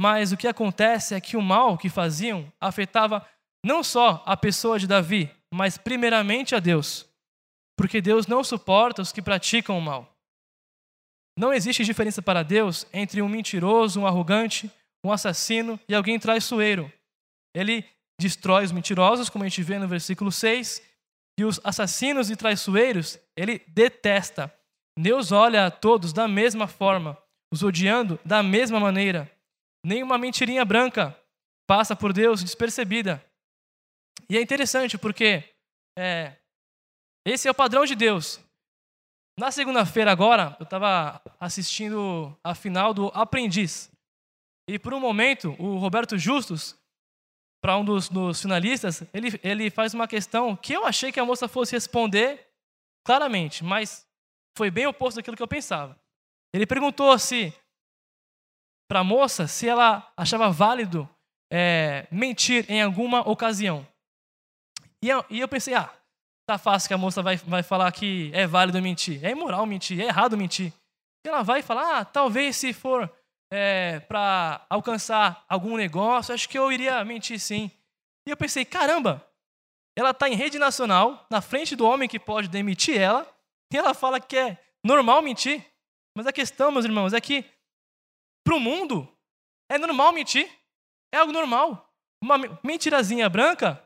Mas 0.00 0.32
o 0.32 0.36
que 0.36 0.48
acontece 0.48 1.14
é 1.14 1.20
que 1.20 1.36
o 1.36 1.42
mal 1.42 1.76
que 1.78 1.88
faziam 1.88 2.50
afetava 2.60 3.26
não 3.64 3.82
só 3.82 4.22
a 4.26 4.36
pessoa 4.36 4.78
de 4.78 4.86
Davi, 4.86 5.30
mas 5.52 5.78
primeiramente 5.78 6.54
a 6.54 6.58
Deus. 6.58 7.06
Porque 7.76 8.00
Deus 8.00 8.26
não 8.26 8.42
suporta 8.42 9.02
os 9.02 9.12
que 9.12 9.22
praticam 9.22 9.78
o 9.78 9.82
mal. 9.82 10.12
Não 11.38 11.52
existe 11.52 11.84
diferença 11.84 12.20
para 12.20 12.42
Deus 12.42 12.86
entre 12.92 13.22
um 13.22 13.28
mentiroso, 13.28 14.00
um 14.00 14.06
arrogante, 14.06 14.70
um 15.04 15.10
assassino 15.10 15.80
e 15.88 15.94
alguém 15.94 16.18
traiçoeiro. 16.18 16.92
Ele 17.54 17.84
destrói 18.20 18.64
os 18.64 18.72
mentirosos, 18.72 19.28
como 19.28 19.44
a 19.44 19.48
gente 19.48 19.62
vê 19.62 19.78
no 19.78 19.88
versículo 19.88 20.30
6, 20.30 20.82
e 21.38 21.44
os 21.44 21.60
assassinos 21.64 22.30
e 22.30 22.36
traiçoeiros 22.36 23.18
ele 23.36 23.62
detesta. 23.68 24.52
Deus 24.98 25.32
olha 25.32 25.66
a 25.66 25.70
todos 25.70 26.12
da 26.12 26.28
mesma 26.28 26.66
forma, 26.66 27.16
os 27.52 27.62
odiando 27.62 28.20
da 28.24 28.42
mesma 28.42 28.78
maneira. 28.78 29.30
Nenhuma 29.84 30.16
mentirinha 30.16 30.64
branca, 30.64 31.16
passa 31.66 31.96
por 31.96 32.12
Deus 32.12 32.42
despercebida. 32.42 33.24
E 34.28 34.36
é 34.36 34.40
interessante 34.42 34.96
porque 34.96 35.42
é, 35.98 36.36
esse 37.24 37.48
é 37.48 37.50
o 37.50 37.54
padrão 37.54 37.84
de 37.84 37.94
Deus. 37.94 38.40
Na 39.38 39.50
segunda-feira 39.50 40.12
agora, 40.12 40.56
eu 40.60 40.64
estava 40.64 41.20
assistindo 41.40 42.38
a 42.44 42.54
final 42.54 42.92
do 42.92 43.08
Aprendiz. 43.08 43.90
E 44.68 44.78
por 44.78 44.92
um 44.92 45.00
momento, 45.00 45.56
o 45.58 45.78
Roberto 45.78 46.18
Justus, 46.18 46.76
para 47.62 47.76
um 47.76 47.84
dos, 47.84 48.08
dos, 48.08 48.40
finalistas, 48.40 49.02
ele, 49.12 49.40
ele 49.42 49.70
faz 49.70 49.94
uma 49.94 50.06
questão 50.06 50.54
que 50.54 50.72
eu 50.72 50.84
achei 50.84 51.10
que 51.10 51.20
a 51.20 51.24
moça 51.24 51.48
fosse 51.48 51.72
responder 51.72 52.48
claramente, 53.04 53.64
mas 53.64 54.06
foi 54.56 54.70
bem 54.70 54.86
oposto 54.86 55.16
daquilo 55.16 55.36
que 55.36 55.42
eu 55.42 55.48
pensava. 55.48 55.98
Ele 56.54 56.66
perguntou 56.66 57.18
se 57.18 57.52
para 58.92 59.00
a 59.00 59.04
moça 59.04 59.46
se 59.46 59.66
ela 59.66 60.06
achava 60.14 60.50
válido 60.50 61.08
é, 61.50 62.06
mentir 62.10 62.66
em 62.68 62.82
alguma 62.82 63.26
ocasião. 63.26 63.88
E 65.02 65.08
eu, 65.08 65.24
e 65.30 65.40
eu 65.40 65.48
pensei, 65.48 65.72
ah, 65.72 65.90
tá 66.44 66.58
fácil 66.58 66.88
que 66.88 66.92
a 66.92 66.98
moça 66.98 67.22
vai, 67.22 67.38
vai 67.38 67.62
falar 67.62 67.90
que 67.90 68.30
é 68.34 68.46
válido 68.46 68.82
mentir. 68.82 69.24
É 69.24 69.30
imoral 69.30 69.64
mentir, 69.64 69.98
é 69.98 70.08
errado 70.08 70.36
mentir. 70.36 70.74
E 71.24 71.28
ela 71.30 71.42
vai 71.42 71.62
falar, 71.62 72.00
ah, 72.00 72.04
talvez 72.04 72.54
se 72.54 72.74
for 72.74 73.10
é, 73.50 74.00
para 74.00 74.60
alcançar 74.68 75.42
algum 75.48 75.74
negócio, 75.78 76.34
acho 76.34 76.46
que 76.46 76.58
eu 76.58 76.70
iria 76.70 77.02
mentir 77.02 77.40
sim. 77.40 77.70
E 78.28 78.30
eu 78.30 78.36
pensei, 78.36 78.62
caramba, 78.62 79.26
ela 79.96 80.10
está 80.10 80.28
em 80.28 80.34
rede 80.34 80.58
nacional, 80.58 81.26
na 81.30 81.40
frente 81.40 81.74
do 81.74 81.86
homem 81.86 82.06
que 82.06 82.18
pode 82.18 82.46
demitir 82.46 83.00
ela, 83.00 83.26
e 83.72 83.78
ela 83.78 83.94
fala 83.94 84.20
que 84.20 84.36
é 84.36 84.58
normal 84.84 85.22
mentir. 85.22 85.64
Mas 86.14 86.26
a 86.26 86.32
questão, 86.32 86.70
meus 86.70 86.84
irmãos, 86.84 87.14
é 87.14 87.20
que 87.22 87.42
para 88.44 88.54
o 88.54 88.60
mundo 88.60 89.08
é 89.70 89.78
normal 89.78 90.12
mentir. 90.12 90.50
É 91.12 91.18
algo 91.18 91.32
normal. 91.32 91.90
Uma 92.22 92.38
mentirazinha 92.62 93.28
branca, 93.28 93.82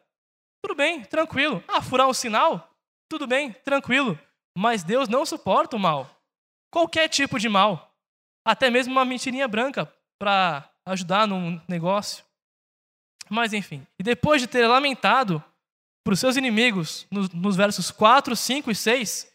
tudo 0.62 0.75
bem, 0.75 1.04
tranquilo. 1.04 1.62
Ah, 1.66 1.80
furar 1.80 2.08
um 2.08 2.14
sinal, 2.14 2.70
tudo 3.08 3.26
bem, 3.26 3.52
tranquilo. 3.52 4.18
Mas 4.56 4.82
Deus 4.82 5.08
não 5.08 5.25
suporta 5.25 5.76
o 5.76 5.80
mal. 5.80 6.10
Qualquer 6.70 7.08
tipo 7.08 7.38
de 7.38 7.48
mal 7.48 7.86
até 8.46 8.70
mesmo 8.70 8.92
uma 8.92 9.04
mentirinha 9.04 9.48
branca 9.48 9.92
para 10.16 10.70
ajudar 10.86 11.26
num 11.26 11.60
negócio. 11.66 12.25
Mas 13.28 13.52
enfim, 13.52 13.84
e 13.98 14.04
depois 14.04 14.40
de 14.40 14.46
ter 14.46 14.68
lamentado 14.68 15.42
para 16.04 16.14
os 16.14 16.20
seus 16.20 16.36
inimigos, 16.36 17.08
nos, 17.10 17.28
nos 17.30 17.56
versos 17.56 17.90
4, 17.90 18.36
5 18.36 18.70
e 18.70 18.75
6, 18.75 19.32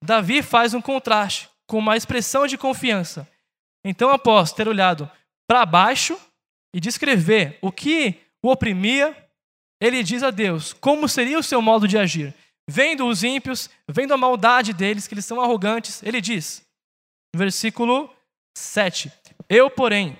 Davi 0.00 0.40
faz 0.40 0.72
um 0.72 0.80
contraste 0.80 1.50
com 1.66 1.78
uma 1.78 1.96
expressão 1.96 2.46
de 2.46 2.56
confiança. 2.56 3.28
Então, 3.84 4.10
após 4.10 4.52
ter 4.52 4.66
olhado 4.66 5.10
para 5.46 5.66
baixo 5.66 6.18
e 6.74 6.80
descrever 6.80 7.58
o 7.60 7.70
que 7.70 8.20
o 8.42 8.50
oprimia, 8.50 9.16
ele 9.80 10.02
diz 10.02 10.22
a 10.22 10.30
Deus 10.30 10.72
como 10.72 11.08
seria 11.08 11.38
o 11.38 11.42
seu 11.42 11.60
modo 11.60 11.86
de 11.86 11.98
agir. 11.98 12.34
Vendo 12.68 13.06
os 13.06 13.22
ímpios, 13.22 13.68
vendo 13.86 14.14
a 14.14 14.16
maldade 14.16 14.72
deles, 14.72 15.06
que 15.06 15.12
eles 15.12 15.26
são 15.26 15.40
arrogantes, 15.40 16.02
ele 16.02 16.20
diz, 16.20 16.66
versículo 17.36 18.10
7. 18.56 19.12
Eu, 19.48 19.70
porém, 19.70 20.18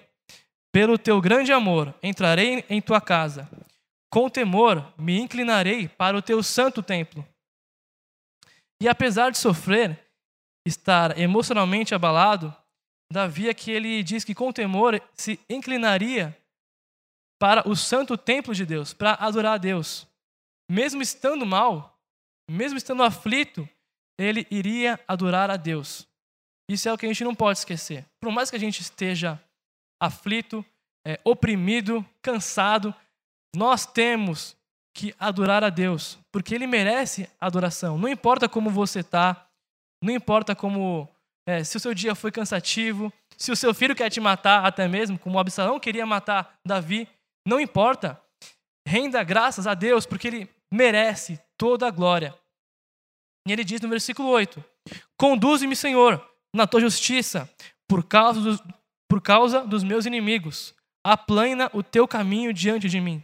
pelo 0.72 0.98
teu 0.98 1.20
grande 1.20 1.52
amor, 1.52 1.94
entrarei 2.02 2.64
em 2.68 2.82
tua 2.82 3.00
casa. 3.00 3.48
Com 4.12 4.28
temor, 4.28 4.92
me 4.98 5.18
inclinarei 5.18 5.88
para 5.88 6.16
o 6.16 6.22
teu 6.22 6.42
santo 6.42 6.82
templo. 6.82 7.26
E 8.82 8.88
apesar 8.88 9.30
de 9.30 9.38
sofrer, 9.38 9.98
estar 10.66 11.18
emocionalmente 11.18 11.94
abalado, 11.94 12.54
Davi 13.12 13.48
aqui 13.48 13.70
ele 13.70 14.02
diz 14.02 14.24
que 14.24 14.34
com 14.34 14.52
temor 14.52 15.00
se 15.14 15.38
inclinaria 15.48 16.36
para 17.38 17.68
o 17.68 17.76
santo 17.76 18.16
templo 18.16 18.54
de 18.54 18.64
Deus, 18.64 18.92
para 18.92 19.14
adorar 19.14 19.54
a 19.54 19.58
Deus. 19.58 20.06
Mesmo 20.70 21.02
estando 21.02 21.44
mal, 21.44 21.98
mesmo 22.50 22.78
estando 22.78 23.02
aflito, 23.02 23.68
ele 24.18 24.46
iria 24.50 24.98
adorar 25.06 25.50
a 25.50 25.56
Deus. 25.56 26.08
Isso 26.68 26.88
é 26.88 26.92
o 26.92 26.96
que 26.96 27.04
a 27.04 27.08
gente 27.08 27.24
não 27.24 27.34
pode 27.34 27.58
esquecer. 27.58 28.06
Por 28.20 28.32
mais 28.32 28.50
que 28.50 28.56
a 28.56 28.60
gente 28.60 28.80
esteja 28.80 29.40
aflito, 30.00 30.64
é, 31.06 31.20
oprimido, 31.24 32.04
cansado, 32.22 32.94
nós 33.54 33.84
temos 33.84 34.56
que 34.94 35.14
adorar 35.18 35.64
a 35.64 35.70
Deus, 35.70 36.18
porque 36.32 36.54
Ele 36.54 36.66
merece 36.66 37.28
adoração. 37.40 37.98
Não 37.98 38.08
importa 38.08 38.48
como 38.48 38.70
você 38.70 39.00
está, 39.00 39.46
não 40.02 40.14
importa 40.14 40.54
como 40.54 41.08
é, 41.46 41.62
se 41.62 41.76
o 41.76 41.80
seu 41.80 41.94
dia 41.94 42.14
foi 42.14 42.30
cansativo, 42.32 43.12
se 43.36 43.52
o 43.52 43.56
seu 43.56 43.74
filho 43.74 43.94
quer 43.94 44.10
te 44.10 44.20
matar, 44.20 44.64
até 44.64 44.88
mesmo 44.88 45.18
como 45.18 45.38
Absalão 45.38 45.80
queria 45.80 46.06
matar 46.06 46.58
Davi, 46.66 47.08
não 47.46 47.60
importa. 47.60 48.20
Renda 48.86 49.22
graças 49.22 49.66
a 49.66 49.74
Deus, 49.74 50.06
porque 50.06 50.28
Ele 50.28 50.50
merece 50.72 51.40
toda 51.56 51.86
a 51.86 51.90
glória. 51.90 52.34
E 53.46 53.52
ele 53.52 53.64
diz 53.64 53.80
no 53.80 53.88
versículo 53.88 54.28
8: 54.28 54.62
Conduze-me, 55.18 55.76
Senhor, 55.76 56.24
na 56.54 56.66
tua 56.66 56.80
justiça, 56.80 57.48
por 57.88 58.04
causa 58.04 58.40
dos, 58.40 58.62
por 59.08 59.20
causa 59.20 59.66
dos 59.66 59.84
meus 59.84 60.06
inimigos. 60.06 60.74
Aplana 61.06 61.70
o 61.74 61.82
teu 61.82 62.08
caminho 62.08 62.52
diante 62.52 62.88
de 62.88 63.00
mim. 63.00 63.22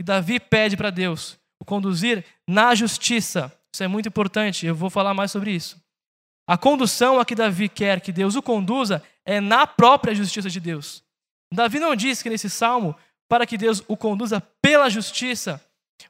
E 0.00 0.04
Davi 0.04 0.38
pede 0.38 0.76
para 0.76 0.90
Deus 0.90 1.38
o 1.60 1.64
conduzir 1.64 2.24
na 2.48 2.74
justiça. 2.74 3.52
Isso 3.74 3.82
é 3.82 3.88
muito 3.88 4.08
importante, 4.08 4.66
eu 4.66 4.74
vou 4.74 4.88
falar 4.88 5.12
mais 5.12 5.32
sobre 5.32 5.50
isso. 5.50 5.80
A 6.48 6.56
condução 6.56 7.20
a 7.20 7.26
que 7.26 7.34
Davi 7.34 7.68
quer 7.68 8.00
que 8.00 8.10
Deus 8.10 8.34
o 8.34 8.40
conduza 8.40 9.02
é 9.22 9.38
na 9.38 9.66
própria 9.66 10.14
justiça 10.14 10.48
de 10.48 10.58
Deus. 10.58 11.04
Davi 11.52 11.78
não 11.78 11.94
diz 11.94 12.22
que 12.22 12.30
nesse 12.30 12.48
salmo 12.48 12.96
para 13.28 13.46
que 13.46 13.58
Deus 13.58 13.84
o 13.86 13.98
conduza 13.98 14.40
pela 14.62 14.88
justiça, 14.88 15.62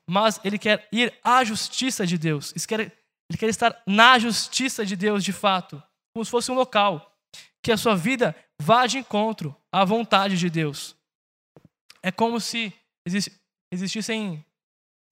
mas 0.09 0.41
ele 0.45 0.57
quer 0.57 0.89
ir 0.93 1.13
à 1.25 1.43
justiça 1.43 2.07
de 2.07 2.17
Deus. 2.17 2.55
Ele 2.71 3.37
quer 3.37 3.49
estar 3.49 3.83
na 3.85 4.17
justiça 4.19 4.87
de 4.87 4.95
Deus 4.95 5.25
de 5.25 5.33
fato 5.33 5.83
como 6.15 6.25
se 6.25 6.31
fosse 6.31 6.51
um 6.51 6.55
local, 6.55 7.17
que 7.63 7.71
a 7.71 7.77
sua 7.77 7.95
vida 7.95 8.35
vá 8.61 8.87
de 8.87 8.99
encontro 8.99 9.55
à 9.73 9.85
vontade 9.85 10.37
de 10.37 10.49
Deus. 10.49 10.97
É 12.03 12.11
como 12.11 12.41
se 12.41 12.73
existissem 13.73 14.45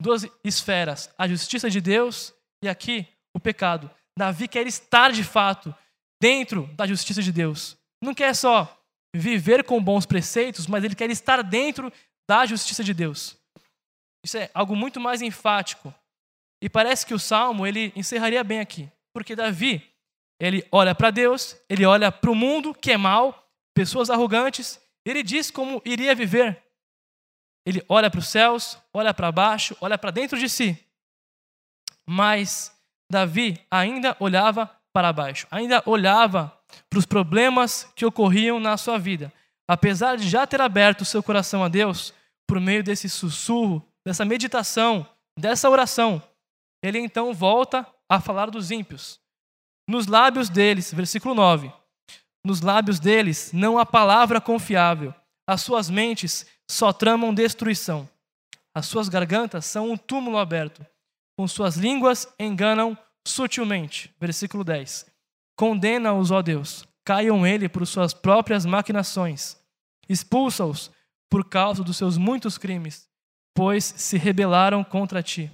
duas 0.01 0.27
esferas, 0.45 1.13
a 1.19 1.29
justiça 1.29 1.69
de 1.69 1.81
Deus 1.81 2.33
e 2.63 2.69
aqui 2.69 3.07
o 3.35 3.41
pecado. 3.41 3.91
Davi 4.19 4.49
quer 4.49 4.67
estar 4.67 5.13
de 5.13 5.23
fato 5.23 5.75
dentro 6.21 6.67
da 6.75 6.87
justiça 6.87 7.23
de 7.23 7.31
Deus. 7.31 7.77
Não 8.03 8.15
quer 8.15 8.35
só 8.35 8.83
viver 9.15 9.65
com 9.65 9.83
bons 9.83 10.07
preceitos, 10.07 10.67
mas 10.67 10.85
ele 10.85 10.95
quer 10.95 11.11
estar 11.11 11.43
dentro 11.43 11.93
da 12.29 12.45
justiça 12.47 12.83
de 12.83 12.95
Deus. 12.95 13.37
Isso 14.25 14.37
é 14.39 14.51
algo 14.55 14.75
muito 14.75 15.01
mais 15.01 15.23
enfático. 15.23 15.95
E 16.63 16.69
parece 16.69 17.05
que 17.05 17.15
o 17.15 17.19
salmo 17.19 17.67
ele 17.67 17.93
encerraria 17.95 18.43
bem 18.43 18.61
aqui, 18.61 18.91
porque 19.13 19.37
Davi 19.37 19.83
ele 20.39 20.67
olha 20.71 20.95
para 20.95 21.11
Deus, 21.11 21.57
ele 21.69 21.85
olha 21.85 22.13
para 22.13 22.31
o 22.31 22.35
mundo 22.35 22.75
que 22.75 22.93
é 22.93 22.97
mal, 22.97 23.51
pessoas 23.75 24.11
arrogantes, 24.11 24.81
ele 25.05 25.23
diz 25.23 25.51
como 25.51 25.81
iria 25.85 26.15
viver. 26.15 26.63
Ele 27.65 27.85
olha 27.89 28.11
para 28.11 28.21
os 28.21 28.29
céus, 28.29 28.79
olha 28.93 29.13
para 29.13 29.33
baixo, 29.33 29.77
olha 29.81 29.99
para 29.99 30.11
dentro 30.11 30.39
de 30.39 30.49
si. 30.49 30.79
Mas 32.07 32.76
Davi 33.11 33.61
ainda 33.71 34.17
olhava 34.19 34.71
para 34.93 35.13
baixo, 35.13 35.47
ainda 35.51 35.83
olhava 35.87 36.57
para 36.89 36.99
os 36.99 37.07
problemas 37.07 37.91
que 37.95 38.05
ocorriam 38.05 38.59
na 38.59 38.77
sua 38.77 38.99
vida. 38.99 39.33
Apesar 39.69 40.17
de 40.17 40.29
já 40.29 40.47
ter 40.47 40.61
aberto 40.61 41.05
seu 41.05 41.23
coração 41.23 41.63
a 41.63 41.69
Deus, 41.69 42.15
por 42.47 42.61
meio 42.61 42.83
desse 42.83 43.09
sussurro, 43.09 43.87
dessa 44.05 44.25
meditação, 44.25 45.07
dessa 45.39 45.69
oração, 45.69 46.23
ele 46.83 46.99
então 46.99 47.35
volta 47.35 47.87
a 48.09 48.21
falar 48.21 48.51
dos 48.51 48.71
ímpios. 48.71 49.21
Nos 49.89 50.07
lábios 50.07 50.49
deles, 50.49 50.93
versículo 50.93 51.35
9. 51.35 51.73
Nos 52.45 52.61
lábios 52.61 53.01
deles 53.01 53.53
não 53.53 53.79
há 53.79 53.85
palavra 53.85 54.41
confiável. 54.41 55.13
As 55.49 55.63
suas 55.63 55.91
mentes 55.91 56.47
só 56.71 56.93
tramam 56.93 57.35
destruição. 57.35 58.09
As 58.75 58.87
suas 58.87 59.09
gargantas 59.09 59.65
são 59.65 59.91
um 59.91 59.97
túmulo 59.97 60.39
aberto. 60.39 60.85
Com 61.39 61.47
suas 61.47 61.77
línguas 61.77 62.27
enganam 62.39 62.97
sutilmente. 63.27 64.15
Versículo 64.19 64.65
10. 64.65 65.07
Condena-os, 65.57 66.31
ó 66.31 66.41
Deus. 66.43 66.87
Caiam 67.05 67.47
ele 67.47 67.69
por 67.69 67.87
suas 67.87 68.15
próprias 68.15 68.65
maquinações. 68.65 69.57
Expulsa-os 70.09 70.91
por 71.29 71.49
causa 71.49 71.83
dos 71.83 71.97
seus 71.97 72.17
muitos 72.17 72.57
crimes, 72.57 73.09
pois 73.55 73.85
se 73.85 74.17
rebelaram 74.17 74.83
contra 74.83 75.23
ti. 75.23 75.51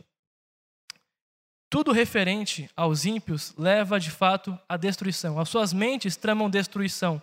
Tudo 1.71 1.91
referente 1.91 2.69
aos 2.77 3.07
ímpios 3.07 3.55
leva 3.57 3.99
de 3.99 4.11
fato 4.11 4.59
à 4.69 4.77
destruição. 4.77 5.41
As 5.41 5.49
suas 5.49 5.73
mentes 5.73 6.17
tramam 6.17 6.51
destruição. 6.51 7.21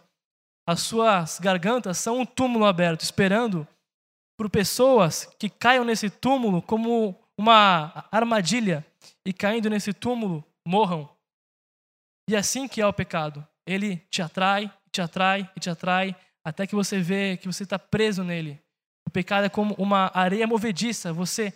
As 0.67 0.81
suas 0.81 1.39
gargantas 1.39 1.97
são 1.99 2.19
um 2.19 2.25
túmulo 2.25 2.65
aberto, 2.65 3.01
esperando 3.01 3.67
por 4.35 4.49
pessoas 4.49 5.29
que 5.37 5.49
caiam 5.49 5.83
nesse 5.83 6.09
túmulo 6.09 6.61
como 6.61 7.15
uma 7.39 8.05
armadilha 8.11 8.85
e 9.25 9.31
caindo 9.31 9.69
nesse 9.69 9.93
túmulo 9.93 10.43
morram. 10.67 11.09
E 12.29 12.35
assim 12.35 12.67
que 12.67 12.81
é 12.81 12.85
o 12.85 12.91
pecado. 12.91 13.47
Ele 13.65 13.95
te 14.11 14.21
atrai, 14.21 14.69
te 14.91 15.01
atrai 15.01 15.49
e 15.55 15.59
te 15.61 15.69
atrai 15.69 16.13
até 16.43 16.67
que 16.67 16.75
você 16.75 16.99
vê 16.99 17.37
que 17.37 17.47
você 17.47 17.63
está 17.63 17.79
preso 17.79 18.25
nele. 18.25 18.61
O 19.07 19.09
pecado 19.09 19.45
é 19.45 19.49
como 19.49 19.73
uma 19.75 20.11
areia 20.13 20.45
movediça. 20.45 21.13
Você 21.13 21.53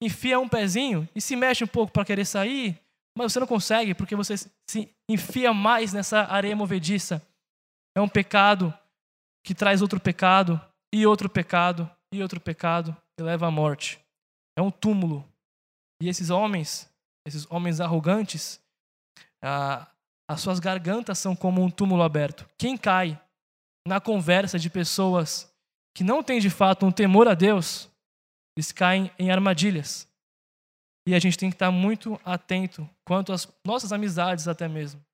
enfia 0.00 0.40
um 0.40 0.48
pezinho 0.48 1.06
e 1.14 1.20
se 1.20 1.36
mexe 1.36 1.64
um 1.64 1.68
pouco 1.68 1.92
para 1.92 2.06
querer 2.06 2.24
sair, 2.24 2.80
mas 3.14 3.30
você 3.30 3.40
não 3.40 3.46
consegue 3.46 3.92
porque 3.94 4.16
você 4.16 4.36
se 4.66 4.90
enfia 5.06 5.52
mais 5.52 5.92
nessa 5.92 6.22
areia 6.32 6.56
movediça. 6.56 7.22
É 7.94 8.00
um 8.00 8.08
pecado 8.08 8.72
que 9.44 9.54
traz 9.54 9.82
outro 9.82 10.00
pecado, 10.00 10.58
e 10.92 11.06
outro 11.06 11.28
pecado, 11.28 11.90
e 12.12 12.22
outro 12.22 12.40
pecado, 12.40 12.96
e 13.18 13.22
leva 13.22 13.46
à 13.46 13.50
morte. 13.50 14.00
É 14.56 14.62
um 14.62 14.70
túmulo. 14.70 15.26
E 16.02 16.08
esses 16.08 16.30
homens, 16.30 16.90
esses 17.26 17.50
homens 17.50 17.80
arrogantes, 17.80 18.60
ah, 19.42 19.90
as 20.28 20.40
suas 20.40 20.58
gargantas 20.60 21.18
são 21.18 21.34
como 21.34 21.62
um 21.62 21.70
túmulo 21.70 22.02
aberto. 22.02 22.48
Quem 22.56 22.76
cai 22.76 23.20
na 23.86 24.00
conversa 24.00 24.58
de 24.58 24.70
pessoas 24.70 25.52
que 25.94 26.04
não 26.04 26.22
têm 26.22 26.40
de 26.40 26.50
fato 26.50 26.86
um 26.86 26.92
temor 26.92 27.26
a 27.28 27.34
Deus, 27.34 27.90
eles 28.56 28.72
caem 28.72 29.10
em 29.18 29.30
armadilhas. 29.30 30.08
E 31.06 31.14
a 31.14 31.18
gente 31.18 31.38
tem 31.38 31.50
que 31.50 31.56
estar 31.56 31.70
muito 31.70 32.20
atento 32.24 32.88
quanto 33.04 33.32
às 33.32 33.48
nossas 33.64 33.92
amizades, 33.92 34.46
até 34.46 34.68
mesmo. 34.68 35.04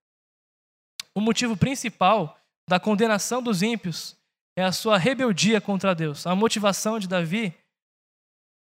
O 1.14 1.20
motivo 1.20 1.56
principal 1.56 2.38
da 2.68 2.78
condenação 2.78 3.42
dos 3.42 3.62
ímpios 3.62 4.16
é 4.58 4.64
a 4.64 4.72
sua 4.72 4.98
rebeldia 4.98 5.60
contra 5.60 5.94
Deus. 5.94 6.26
A 6.26 6.34
motivação 6.34 6.98
de 6.98 7.08
Davi 7.08 7.54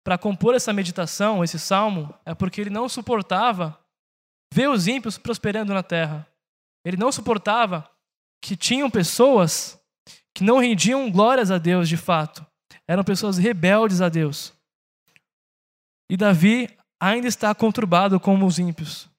para 0.05 0.19
compor 0.19 0.53
essa 0.53 0.71
meditação, 0.71 1.43
esse 1.43 1.57
salmo, 1.57 2.13
é 2.23 2.35
porque 2.35 2.61
ele 2.61 2.69
não 2.69 2.87
suportava 2.87 3.77
ver 4.53 4.69
os 4.69 4.87
ímpios 4.87 5.17
prosperando 5.17 5.73
na 5.73 5.81
terra. 5.81 6.27
Ele 6.85 6.95
não 6.95 7.11
suportava 7.11 7.89
que 8.39 8.55
tinham 8.55 8.87
pessoas 8.87 9.81
que 10.31 10.43
não 10.43 10.59
rendiam 10.59 11.09
glórias 11.09 11.49
a 11.49 11.57
Deus 11.57 11.89
de 11.89 11.97
fato. 11.97 12.45
Eram 12.87 13.03
pessoas 13.03 13.39
rebeldes 13.39 13.99
a 13.99 14.07
Deus. 14.07 14.53
E 16.07 16.15
Davi 16.15 16.69
ainda 17.01 17.27
está 17.27 17.55
conturbado 17.55 18.19
como 18.19 18.45
os 18.45 18.59
ímpios. 18.59 19.09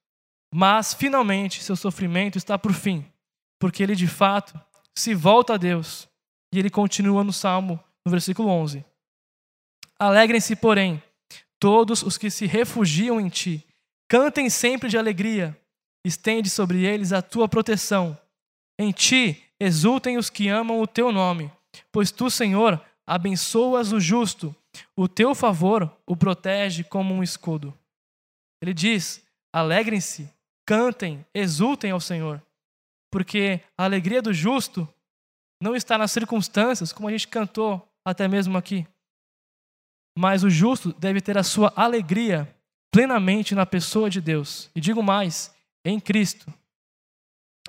Mas, 0.54 0.94
finalmente, 0.94 1.64
seu 1.64 1.74
sofrimento 1.74 2.38
está 2.38 2.56
por 2.56 2.72
fim, 2.72 3.04
porque 3.58 3.82
ele 3.82 3.96
de 3.96 4.06
fato 4.06 4.58
se 4.96 5.16
volta 5.16 5.54
a 5.54 5.56
Deus. 5.56 6.08
E 6.54 6.60
ele 6.60 6.70
continua 6.70 7.24
no 7.24 7.32
Salmo, 7.32 7.82
no 8.04 8.10
versículo 8.12 8.48
11. 8.48 8.84
Alegrem-se, 9.98 10.54
porém, 10.54 11.02
todos 11.58 12.02
os 12.02 12.18
que 12.18 12.30
se 12.30 12.46
refugiam 12.46 13.20
em 13.20 13.28
ti. 13.28 13.66
Cantem 14.08 14.48
sempre 14.50 14.88
de 14.88 14.98
alegria. 14.98 15.58
Estende 16.04 16.48
sobre 16.48 16.84
eles 16.84 17.12
a 17.12 17.22
tua 17.22 17.48
proteção. 17.48 18.16
Em 18.78 18.92
ti 18.92 19.42
exultem 19.58 20.18
os 20.18 20.28
que 20.30 20.48
amam 20.48 20.80
o 20.80 20.86
teu 20.86 21.10
nome, 21.10 21.50
pois 21.90 22.10
tu, 22.10 22.30
Senhor, 22.30 22.80
abençoas 23.06 23.92
o 23.92 23.98
justo. 23.98 24.54
O 24.94 25.08
teu 25.08 25.34
favor 25.34 25.90
o 26.06 26.14
protege 26.14 26.84
como 26.84 27.14
um 27.14 27.22
escudo. 27.22 27.76
Ele 28.62 28.74
diz: 28.74 29.26
alegrem-se, 29.52 30.30
cantem, 30.66 31.24
exultem 31.34 31.90
ao 31.90 32.00
Senhor, 32.00 32.42
porque 33.10 33.60
a 33.76 33.84
alegria 33.84 34.20
do 34.20 34.34
justo 34.34 34.86
não 35.60 35.74
está 35.74 35.96
nas 35.96 36.12
circunstâncias, 36.12 36.92
como 36.92 37.08
a 37.08 37.10
gente 37.10 37.28
cantou 37.28 37.88
até 38.04 38.28
mesmo 38.28 38.58
aqui. 38.58 38.86
Mas 40.16 40.42
o 40.42 40.50
justo 40.50 40.92
deve 40.94 41.20
ter 41.20 41.36
a 41.36 41.42
sua 41.42 41.72
alegria 41.76 42.52
plenamente 42.90 43.54
na 43.54 43.66
pessoa 43.66 44.08
de 44.08 44.20
Deus. 44.20 44.70
E 44.74 44.80
digo 44.80 45.02
mais, 45.02 45.54
em 45.84 46.00
Cristo. 46.00 46.52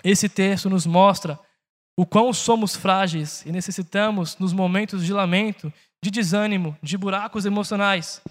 Esse 0.03 0.29
texto 0.29 0.69
nos 0.69 0.86
mostra 0.86 1.39
o 1.97 2.05
quão 2.05 2.31
somos 2.31 2.75
frágeis 2.75 3.45
e 3.45 3.51
necessitamos, 3.51 4.38
nos 4.38 4.53
momentos 4.53 5.05
de 5.05 5.12
lamento, 5.12 5.73
de 6.03 6.12
desânimo, 6.12 6.77
de 6.81 6.97
buracos 6.97 7.45
emocionais, 7.45 8.21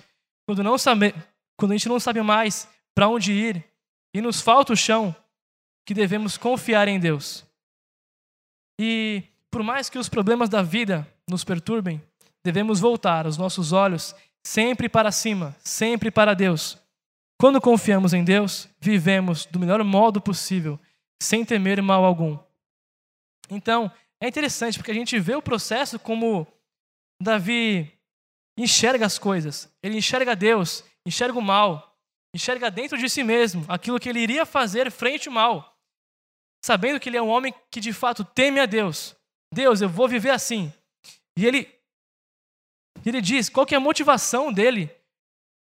quando, 0.47 0.63
não 0.63 0.79
sabe, 0.79 1.15
quando 1.59 1.73
a 1.73 1.75
gente 1.75 1.89
não 1.89 1.99
sabe 1.99 2.23
mais 2.23 2.69
para 2.95 3.09
onde 3.09 3.33
ir 3.33 3.65
e 4.15 4.21
nos 4.21 4.41
falta 4.41 4.73
o 4.73 4.77
chão, 4.77 5.15
que 5.85 5.93
devemos 5.93 6.39
confiar 6.39 6.89
em 6.89 6.99
Deus. 6.99 7.45
E 8.81 9.25
por 9.51 9.63
mais 9.63 9.91
que 9.91 9.99
os 9.99 10.09
problemas 10.09 10.49
da 10.49 10.63
vida 10.63 11.07
nos 11.29 11.45
perturbem, 11.45 12.01
devemos 12.47 12.79
voltar 12.79 13.27
os 13.27 13.37
nossos 13.37 13.73
olhos 13.73 14.15
sempre 14.47 14.89
para 14.89 15.11
cima, 15.11 15.57
sempre 15.59 16.11
para 16.11 16.33
Deus. 16.33 16.79
Quando 17.39 17.61
confiamos 17.61 18.15
em 18.15 18.23
Deus, 18.25 18.69
vivemos 18.81 19.45
do 19.47 19.59
melhor 19.59 19.83
modo 19.83 20.21
possível, 20.21 20.79
sem 21.21 21.45
temer 21.45 21.83
mal 21.83 22.05
algum. 22.05 22.39
Então, 23.51 23.91
é 24.21 24.29
interessante 24.29 24.79
porque 24.79 24.93
a 24.93 24.95
gente 24.95 25.19
vê 25.19 25.35
o 25.35 25.43
processo 25.43 25.99
como 25.99 26.47
Davi 27.21 27.93
enxerga 28.57 29.05
as 29.05 29.19
coisas. 29.19 29.69
Ele 29.83 29.99
enxerga 29.99 30.37
Deus, 30.37 30.85
enxerga 31.05 31.37
o 31.37 31.43
mal, 31.43 31.99
enxerga 32.33 32.71
dentro 32.71 32.97
de 32.97 33.11
si 33.11 33.25
mesmo 33.25 33.65
aquilo 33.69 33.99
que 33.99 34.09
ele 34.09 34.21
iria 34.21 34.47
fazer 34.47 34.91
frente 34.93 35.29
ao 35.29 35.35
mal, 35.35 35.77
sabendo 36.65 37.01
que 37.01 37.09
ele 37.09 37.17
é 37.17 37.23
um 37.23 37.29
homem 37.29 37.53
que 37.71 37.81
de 37.81 37.93
fato 37.93 38.25
teme 38.25 38.61
a 38.61 38.67
Deus. 38.67 39.17
Deus, 39.53 39.81
eu 39.81 39.89
vou 39.89 40.09
viver 40.09 40.31
assim. 40.31 40.73
E 41.37 41.45
ele, 41.45 41.69
ele 43.09 43.21
diz 43.21 43.49
qual 43.49 43.65
que 43.65 43.75
é 43.75 43.79
a 43.79 43.81
motivação 43.81 44.53
dele 44.53 44.91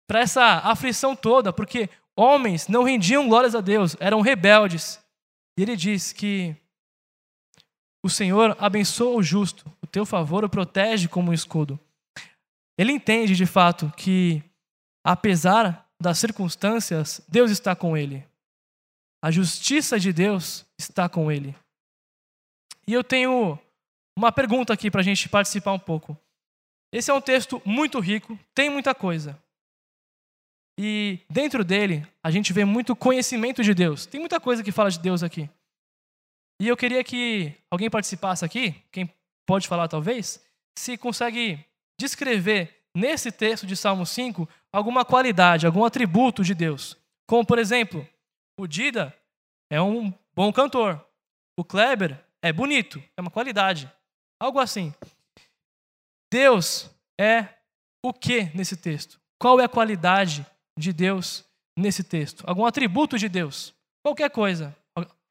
para 0.08 0.20
essa 0.20 0.44
aflição 0.60 1.16
toda, 1.16 1.54
porque 1.54 1.90
homens 2.16 2.68
não 2.68 2.84
rendiam 2.84 3.28
glórias 3.28 3.56
a 3.56 3.62
Deus, 3.62 3.96
eram 4.00 4.22
rebeldes. 4.22 5.00
E 5.58 5.62
ele 5.62 5.76
diz 5.76 6.12
que 6.12 6.56
o 8.04 8.10
Senhor 8.10 8.56
abençoa 8.60 9.16
o 9.16 9.24
justo, 9.24 9.72
o 9.82 9.88
teu 9.88 10.06
favor 10.06 10.44
o 10.44 10.50
protege 10.50 11.08
como 11.08 11.32
um 11.32 11.34
escudo. 11.34 11.80
Ele 12.78 12.92
entende 12.92 13.36
de 13.36 13.46
fato 13.46 13.92
que, 13.96 14.44
apesar 15.04 15.88
das 16.02 16.18
circunstâncias, 16.18 17.22
Deus 17.30 17.52
está 17.52 17.76
com 17.76 17.96
ele. 17.96 18.26
A 19.24 19.30
justiça 19.30 20.00
de 20.00 20.12
Deus 20.12 20.66
está 20.80 21.08
com 21.08 21.32
ele. 21.32 21.56
E 22.88 22.94
eu 22.94 23.04
tenho 23.04 23.60
uma 24.18 24.32
pergunta 24.32 24.74
aqui 24.74 24.90
para 24.90 25.02
a 25.02 25.04
gente 25.04 25.30
participar 25.30 25.74
um 25.74 25.80
pouco. 25.80 26.18
Esse 26.92 27.10
é 27.10 27.14
um 27.14 27.22
texto 27.22 27.62
muito 27.66 28.00
rico, 28.00 28.38
tem 28.54 28.70
muita 28.70 28.94
coisa. 28.94 29.42
E 30.78 31.20
dentro 31.30 31.64
dele, 31.64 32.06
a 32.24 32.32
gente 32.32 32.52
vê 32.52 32.66
muito 32.66 32.96
conhecimento 32.96 33.64
de 33.64 33.74
Deus. 33.74 34.06
Tem 34.06 34.20
muita 34.20 34.40
coisa 34.40 34.64
que 34.64 34.72
fala 34.72 34.90
de 34.90 35.00
Deus 35.00 35.24
aqui. 35.24 35.50
E 36.60 36.68
eu 36.68 36.78
queria 36.78 37.04
que 37.04 37.54
alguém 37.70 37.90
participasse 37.90 38.44
aqui, 38.44 38.76
quem 38.92 39.12
pode 39.48 39.68
falar 39.68 39.88
talvez, 39.88 40.44
se 40.78 40.98
consegue 40.98 41.64
descrever 42.00 42.84
nesse 42.96 43.32
texto 43.32 43.66
de 43.66 43.76
Salmo 43.76 44.06
5 44.06 44.48
alguma 44.72 45.06
qualidade, 45.06 45.66
algum 45.66 45.84
atributo 45.86 46.44
de 46.44 46.54
Deus. 46.54 46.98
Como, 47.28 47.46
por 47.46 47.58
exemplo, 47.58 48.08
o 48.60 48.68
Dida 48.68 49.16
é 49.70 49.82
um 49.82 50.14
bom 50.36 50.52
cantor. 50.52 51.04
O 51.58 51.64
Kleber 51.64 52.20
é 52.42 52.52
bonito, 52.52 53.02
é 53.16 53.22
uma 53.22 53.32
qualidade. 53.32 53.92
Algo 54.40 54.60
assim. 54.60 54.94
Deus 56.32 56.90
é 57.20 57.48
o 58.04 58.14
que 58.14 58.46
nesse 58.56 58.78
texto? 58.78 59.20
Qual 59.40 59.60
é 59.60 59.66
a 59.66 59.70
qualidade 59.70 60.46
de 60.78 60.94
Deus 60.94 61.44
nesse 61.78 62.04
texto? 62.04 62.44
Algum 62.48 62.66
atributo 62.66 63.18
de 63.18 63.28
Deus? 63.28 63.76
Qualquer 64.04 64.32
coisa. 64.32 64.76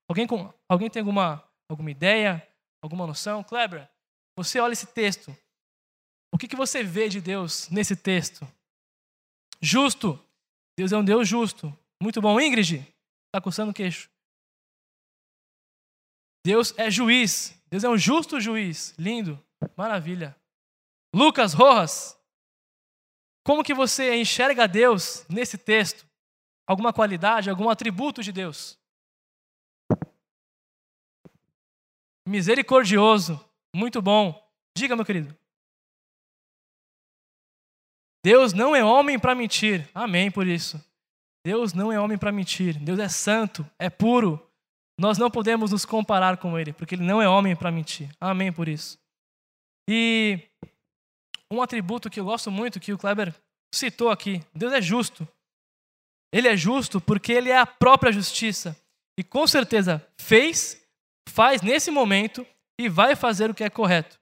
Alguém, 0.08 0.26
com, 0.26 0.52
alguém 0.68 0.90
tem 0.90 1.00
alguma, 1.00 1.42
alguma 1.70 1.90
ideia? 1.90 2.46
Alguma 2.82 3.06
noção? 3.06 3.42
Kleber, 3.42 3.88
você 4.36 4.58
olha 4.60 4.72
esse 4.72 4.86
texto. 4.86 5.34
O 6.32 6.38
que, 6.38 6.48
que 6.48 6.56
você 6.56 6.82
vê 6.82 7.08
de 7.08 7.20
Deus 7.20 7.68
nesse 7.70 7.96
texto? 7.96 8.46
Justo. 9.60 10.18
Deus 10.78 10.92
é 10.92 10.96
um 10.96 11.04
Deus 11.04 11.28
justo. 11.28 11.76
Muito 12.02 12.20
bom. 12.20 12.40
Ingrid, 12.40 12.78
está 13.26 13.40
coçando 13.42 13.70
o 13.70 13.74
queixo. 13.74 14.10
Deus 16.44 16.74
é 16.78 16.90
juiz. 16.90 17.54
Deus 17.68 17.84
é 17.84 17.88
um 17.88 17.98
justo 17.98 18.40
juiz. 18.40 18.94
Lindo. 18.98 19.38
Maravilha. 19.76 20.39
Lucas 21.14 21.52
Rojas, 21.52 22.18
como 23.44 23.64
que 23.64 23.74
você 23.74 24.16
enxerga 24.16 24.68
Deus 24.68 25.26
nesse 25.28 25.58
texto? 25.58 26.06
Alguma 26.66 26.92
qualidade, 26.92 27.50
algum 27.50 27.68
atributo 27.68 28.22
de 28.22 28.30
Deus? 28.30 28.78
Misericordioso, 32.26 33.44
muito 33.74 34.00
bom. 34.00 34.40
Diga, 34.76 34.94
meu 34.94 35.04
querido. 35.04 35.36
Deus 38.24 38.52
não 38.52 38.76
é 38.76 38.84
homem 38.84 39.18
para 39.18 39.34
mentir. 39.34 39.90
Amém 39.94 40.30
por 40.30 40.46
isso. 40.46 40.78
Deus 41.44 41.72
não 41.72 41.90
é 41.90 41.98
homem 41.98 42.18
para 42.18 42.30
mentir. 42.30 42.78
Deus 42.78 42.98
é 42.98 43.08
santo, 43.08 43.68
é 43.78 43.88
puro, 43.88 44.46
nós 45.00 45.16
não 45.16 45.30
podemos 45.30 45.70
nos 45.70 45.86
comparar 45.86 46.36
com 46.36 46.58
ele, 46.58 46.74
porque 46.74 46.94
ele 46.94 47.02
não 47.02 47.22
é 47.22 47.26
homem 47.26 47.56
para 47.56 47.70
mentir. 47.70 48.10
Amém 48.20 48.52
por 48.52 48.68
isso. 48.68 48.98
E 49.88 50.38
um 51.50 51.62
atributo 51.62 52.08
que 52.08 52.20
eu 52.20 52.24
gosto 52.24 52.50
muito, 52.50 52.80
que 52.80 52.92
o 52.92 52.98
Kleber 52.98 53.34
citou 53.74 54.10
aqui: 54.10 54.42
Deus 54.54 54.72
é 54.72 54.80
justo. 54.80 55.26
Ele 56.32 56.48
é 56.48 56.56
justo 56.56 57.00
porque 57.00 57.32
ele 57.32 57.50
é 57.50 57.58
a 57.58 57.66
própria 57.66 58.12
justiça. 58.12 58.76
E 59.18 59.24
com 59.24 59.46
certeza 59.46 60.06
fez, 60.20 60.80
faz 61.28 61.60
nesse 61.60 61.90
momento 61.90 62.46
e 62.80 62.88
vai 62.88 63.16
fazer 63.16 63.50
o 63.50 63.54
que 63.54 63.64
é 63.64 63.70
correto. 63.70 64.18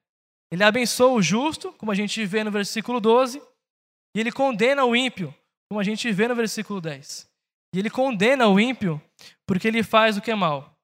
ele 0.51 0.65
abençoa 0.65 1.13
o 1.13 1.23
justo, 1.23 1.73
como 1.75 1.93
a 1.93 1.95
gente 1.95 2.25
vê 2.25 2.43
no 2.43 2.51
versículo 2.51 3.01
12, 3.01 3.41
e 4.17 4.21
ele 4.21 4.33
condena 4.33 4.85
o 4.85 4.97
ímpio, 4.97 5.33
como 5.71 5.79
a 5.79 5.85
gente 5.85 6.11
vê 6.11 6.27
no 6.27 6.35
versículo 6.35 6.81
10. 6.81 7.29
E 7.75 7.79
ele 7.79 7.91
condena 7.91 8.49
o 8.49 8.59
ímpio 8.59 9.01
porque 9.47 9.69
ele 9.69 9.83
faz 9.83 10.17
o 10.17 10.23
que 10.23 10.31
é 10.31 10.35
mal. 10.35 10.75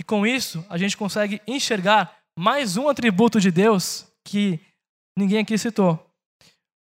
E 0.00 0.04
com 0.04 0.26
isso, 0.26 0.64
a 0.68 0.78
gente 0.78 0.96
consegue 0.96 1.40
enxergar 1.46 2.18
mais 2.38 2.76
um 2.76 2.88
atributo 2.88 3.38
de 3.40 3.50
Deus 3.50 4.06
que 4.26 4.60
ninguém 5.18 5.40
aqui 5.40 5.58
citou. 5.58 5.98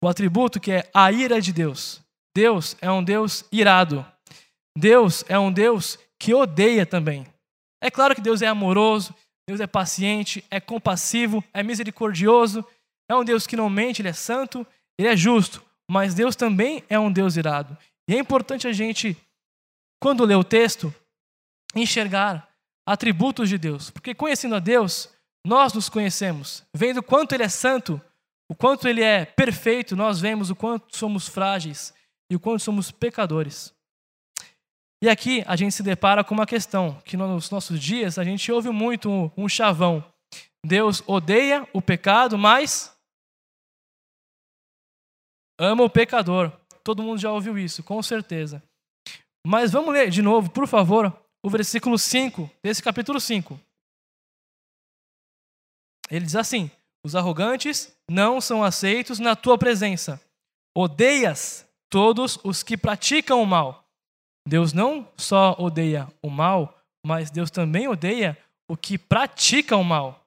O 0.03 0.07
atributo 0.07 0.59
que 0.59 0.71
é 0.71 0.89
a 0.93 1.11
ira 1.11 1.39
de 1.39 1.53
Deus. 1.53 2.01
Deus 2.35 2.75
é 2.81 2.91
um 2.91 3.03
Deus 3.03 3.45
irado. 3.51 4.05
Deus 4.77 5.23
é 5.29 5.37
um 5.39 5.51
Deus 5.51 5.97
que 6.19 6.33
odeia 6.33 6.85
também. 6.85 7.25
É 7.81 7.89
claro 7.91 8.15
que 8.15 8.21
Deus 8.21 8.41
é 8.41 8.47
amoroso, 8.47 9.13
Deus 9.47 9.59
é 9.59 9.67
paciente, 9.67 10.43
é 10.49 10.59
compassivo, 10.59 11.43
é 11.53 11.61
misericordioso, 11.61 12.65
é 13.09 13.15
um 13.15 13.23
Deus 13.23 13.45
que 13.45 13.55
não 13.55 13.69
mente, 13.69 14.01
ele 14.01 14.09
é 14.09 14.13
santo, 14.13 14.65
ele 14.97 15.07
é 15.07 15.15
justo, 15.15 15.63
mas 15.89 16.15
Deus 16.15 16.35
também 16.35 16.83
é 16.89 16.99
um 16.99 17.11
Deus 17.11 17.37
irado. 17.37 17.77
E 18.09 18.15
é 18.15 18.19
importante 18.19 18.67
a 18.67 18.73
gente, 18.73 19.15
quando 20.01 20.25
lê 20.25 20.35
o 20.35 20.43
texto, 20.43 20.93
enxergar 21.75 22.49
atributos 22.87 23.49
de 23.49 23.57
Deus, 23.57 23.91
porque 23.91 24.15
conhecendo 24.15 24.55
a 24.55 24.59
Deus, 24.59 25.09
nós 25.45 25.73
nos 25.73 25.89
conhecemos, 25.89 26.63
vendo 26.73 27.03
quanto 27.03 27.33
ele 27.33 27.43
é 27.43 27.49
santo, 27.49 28.01
o 28.49 28.55
quanto 28.55 28.87
ele 28.87 29.01
é 29.01 29.25
perfeito, 29.25 29.95
nós 29.95 30.19
vemos 30.19 30.49
o 30.49 30.55
quanto 30.55 30.95
somos 30.95 31.27
frágeis 31.27 31.93
e 32.29 32.35
o 32.35 32.39
quanto 32.39 32.61
somos 32.61 32.91
pecadores. 32.91 33.73
E 35.03 35.09
aqui 35.09 35.43
a 35.45 35.55
gente 35.55 35.73
se 35.73 35.83
depara 35.83 36.23
com 36.23 36.33
uma 36.33 36.45
questão 36.45 36.99
que 37.01 37.17
nos 37.17 37.49
nossos 37.49 37.79
dias 37.79 38.17
a 38.17 38.23
gente 38.23 38.51
ouve 38.51 38.69
muito 38.69 39.31
um, 39.37 39.49
chavão. 39.49 40.03
Deus 40.65 41.03
odeia 41.05 41.67
o 41.73 41.81
pecado, 41.81 42.37
mas 42.37 42.95
ama 45.59 45.83
o 45.83 45.89
pecador. 45.89 46.51
Todo 46.83 47.03
mundo 47.03 47.19
já 47.19 47.31
ouviu 47.31 47.57
isso, 47.57 47.83
com 47.83 48.01
certeza. 48.01 48.63
Mas 49.45 49.71
vamos 49.71 49.93
ler 49.93 50.09
de 50.09 50.21
novo, 50.21 50.49
por 50.49 50.67
favor, 50.67 51.15
o 51.43 51.49
versículo 51.49 51.99
5 51.99 52.49
desse 52.63 52.81
capítulo 52.81 53.19
5. 53.19 53.59
Ele 56.09 56.25
diz 56.25 56.35
assim: 56.35 56.71
Os 57.05 57.15
arrogantes 57.15 57.95
não 58.09 58.41
são 58.41 58.63
aceitos 58.63 59.19
na 59.19 59.35
tua 59.35 59.59
presença. 59.59 60.19
Odeias 60.75 61.63
todos 61.87 62.39
os 62.43 62.63
que 62.63 62.75
praticam 62.75 63.43
o 63.43 63.45
mal. 63.45 63.87
Deus 64.47 64.73
não 64.73 65.07
só 65.15 65.55
odeia 65.59 66.11
o 66.19 66.31
mal, 66.31 66.75
mas 67.05 67.29
Deus 67.29 67.51
também 67.51 67.87
odeia 67.87 68.35
o 68.67 68.75
que 68.75 68.97
pratica 68.97 69.77
o 69.77 69.83
mal. 69.83 70.25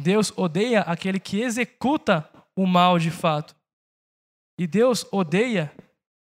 Deus 0.00 0.36
odeia 0.36 0.80
aquele 0.80 1.20
que 1.20 1.40
executa 1.40 2.28
o 2.56 2.66
mal 2.66 2.98
de 2.98 3.12
fato. 3.12 3.54
E 4.58 4.66
Deus 4.66 5.06
odeia 5.12 5.72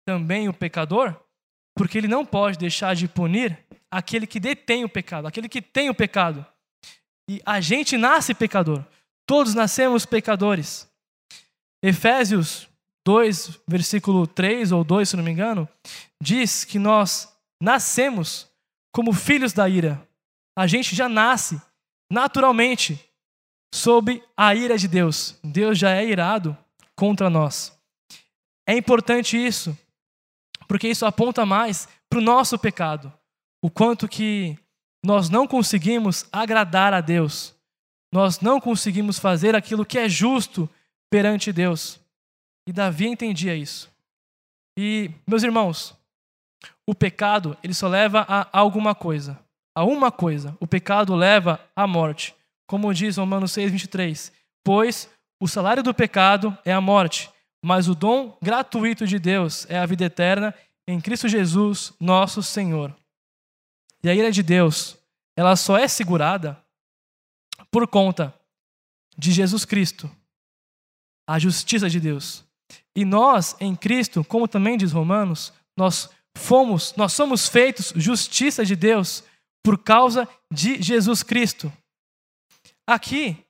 também 0.06 0.48
o 0.48 0.54
pecador, 0.54 1.14
porque 1.76 1.98
ele 1.98 2.08
não 2.08 2.24
pode 2.24 2.56
deixar 2.56 2.94
de 2.94 3.06
punir 3.06 3.66
aquele 3.90 4.26
que 4.26 4.40
detém 4.40 4.82
o 4.82 4.88
pecado, 4.88 5.26
aquele 5.26 5.46
que 5.46 5.60
tem 5.60 5.90
o 5.90 5.94
pecado. 5.94 6.53
E 7.28 7.40
a 7.44 7.60
gente 7.60 7.96
nasce 7.96 8.34
pecador. 8.34 8.84
Todos 9.26 9.54
nascemos 9.54 10.04
pecadores. 10.04 10.88
Efésios 11.82 12.68
2, 13.06 13.60
versículo 13.68 14.26
3 14.26 14.72
ou 14.72 14.82
2, 14.82 15.08
se 15.08 15.16
não 15.16 15.24
me 15.24 15.30
engano, 15.30 15.68
diz 16.20 16.64
que 16.64 16.78
nós 16.78 17.28
nascemos 17.62 18.48
como 18.92 19.12
filhos 19.12 19.52
da 19.52 19.68
ira. 19.68 20.06
A 20.56 20.66
gente 20.66 20.94
já 20.94 21.08
nasce 21.08 21.60
naturalmente 22.10 22.98
sob 23.74 24.22
a 24.37 24.54
ira 24.54 24.78
de 24.78 24.87
Deus. 24.88 25.38
Deus 25.42 25.78
já 25.78 25.90
é 25.90 26.06
irado 26.06 26.56
contra 26.96 27.28
nós. 27.28 27.76
É 28.66 28.74
importante 28.76 29.37
isso, 29.37 29.76
porque 30.66 30.88
isso 30.88 31.04
aponta 31.04 31.44
mais 31.44 31.88
para 32.08 32.18
o 32.18 32.22
nosso 32.22 32.58
pecado, 32.58 33.12
o 33.62 33.70
quanto 33.70 34.08
que 34.08 34.56
nós 35.04 35.28
não 35.28 35.46
conseguimos 35.46 36.26
agradar 36.32 36.94
a 36.94 37.00
Deus, 37.00 37.54
nós 38.12 38.40
não 38.40 38.58
conseguimos 38.60 39.18
fazer 39.18 39.54
aquilo 39.54 39.84
que 39.84 39.98
é 39.98 40.08
justo 40.08 40.68
perante 41.10 41.52
Deus. 41.52 42.00
E 42.66 42.72
Davi 42.72 43.06
entendia 43.06 43.54
isso. 43.54 43.92
E, 44.78 45.10
meus 45.26 45.42
irmãos, 45.42 45.94
o 46.86 46.94
pecado, 46.94 47.56
ele 47.62 47.74
só 47.74 47.86
leva 47.86 48.24
a 48.28 48.48
alguma 48.58 48.94
coisa. 48.94 49.38
A 49.74 49.84
uma 49.84 50.10
coisa. 50.10 50.56
O 50.58 50.66
pecado 50.66 51.14
leva 51.14 51.60
à 51.76 51.86
morte. 51.86 52.34
Como 52.66 52.94
diz 52.94 53.16
Romanos 53.16 53.52
6, 53.52 53.72
23. 53.72 54.32
Pois 54.64 55.10
o 55.40 55.46
salário 55.46 55.82
do 55.82 55.92
pecado 55.92 56.56
é 56.64 56.72
a 56.72 56.80
morte, 56.80 57.30
mas 57.62 57.88
o 57.88 57.94
dom 57.94 58.38
gratuito 58.40 59.06
de 59.06 59.18
Deus 59.18 59.68
é 59.68 59.78
a 59.78 59.84
vida 59.84 60.04
eterna 60.04 60.54
em 60.86 61.00
Cristo 61.00 61.28
Jesus, 61.28 61.92
nosso 62.00 62.42
Senhor. 62.42 62.94
E 64.04 64.08
a 64.10 64.14
ira 64.14 64.30
de 64.30 64.42
Deus, 64.42 64.98
ela 65.34 65.56
só 65.56 65.78
é 65.78 65.88
segurada 65.88 66.62
por 67.70 67.88
conta 67.88 68.38
de 69.16 69.32
Jesus 69.32 69.64
Cristo, 69.64 70.10
a 71.26 71.38
justiça 71.38 71.88
de 71.88 71.98
Deus. 71.98 72.44
E 72.94 73.02
nós, 73.02 73.56
em 73.58 73.74
Cristo, 73.74 74.22
como 74.22 74.46
também 74.46 74.76
diz 74.76 74.92
Romanos, 74.92 75.54
nós 75.74 76.10
fomos, 76.36 76.94
nós 76.96 77.14
somos 77.14 77.48
feitos 77.48 77.94
justiça 77.96 78.62
de 78.62 78.76
Deus 78.76 79.24
por 79.64 79.78
causa 79.82 80.28
de 80.52 80.82
Jesus 80.82 81.22
Cristo. 81.22 81.72
Aqui 82.86 83.42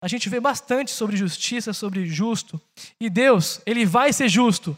a 0.00 0.08
gente 0.08 0.30
vê 0.30 0.40
bastante 0.40 0.90
sobre 0.90 1.18
justiça, 1.18 1.74
sobre 1.74 2.06
justo. 2.06 2.58
E 2.98 3.10
Deus, 3.10 3.60
ele 3.66 3.84
vai 3.84 4.10
ser 4.14 4.30
justo, 4.30 4.76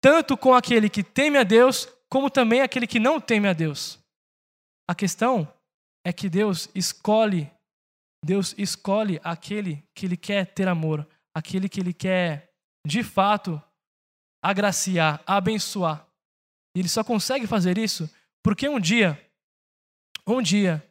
tanto 0.00 0.38
com 0.38 0.54
aquele 0.54 0.88
que 0.88 1.02
teme 1.02 1.36
a 1.36 1.42
Deus, 1.42 1.86
como 2.08 2.30
também 2.30 2.62
aquele 2.62 2.86
que 2.86 2.98
não 2.98 3.20
teme 3.20 3.46
a 3.46 3.52
Deus. 3.52 3.99
A 4.90 4.94
questão 4.94 5.46
é 6.04 6.12
que 6.12 6.28
Deus 6.28 6.68
escolhe, 6.74 7.48
Deus 8.24 8.56
escolhe 8.58 9.20
aquele 9.22 9.88
que 9.94 10.04
ele 10.04 10.16
quer 10.16 10.52
ter 10.52 10.66
amor, 10.66 11.08
aquele 11.32 11.68
que 11.68 11.78
ele 11.78 11.94
quer 11.94 12.52
de 12.84 13.04
fato 13.04 13.62
agraciar, 14.42 15.22
abençoar. 15.24 16.04
E 16.76 16.80
ele 16.80 16.88
só 16.88 17.04
consegue 17.04 17.46
fazer 17.46 17.78
isso 17.78 18.10
porque 18.42 18.68
um 18.68 18.80
dia, 18.80 19.32
um 20.26 20.42
dia, 20.42 20.84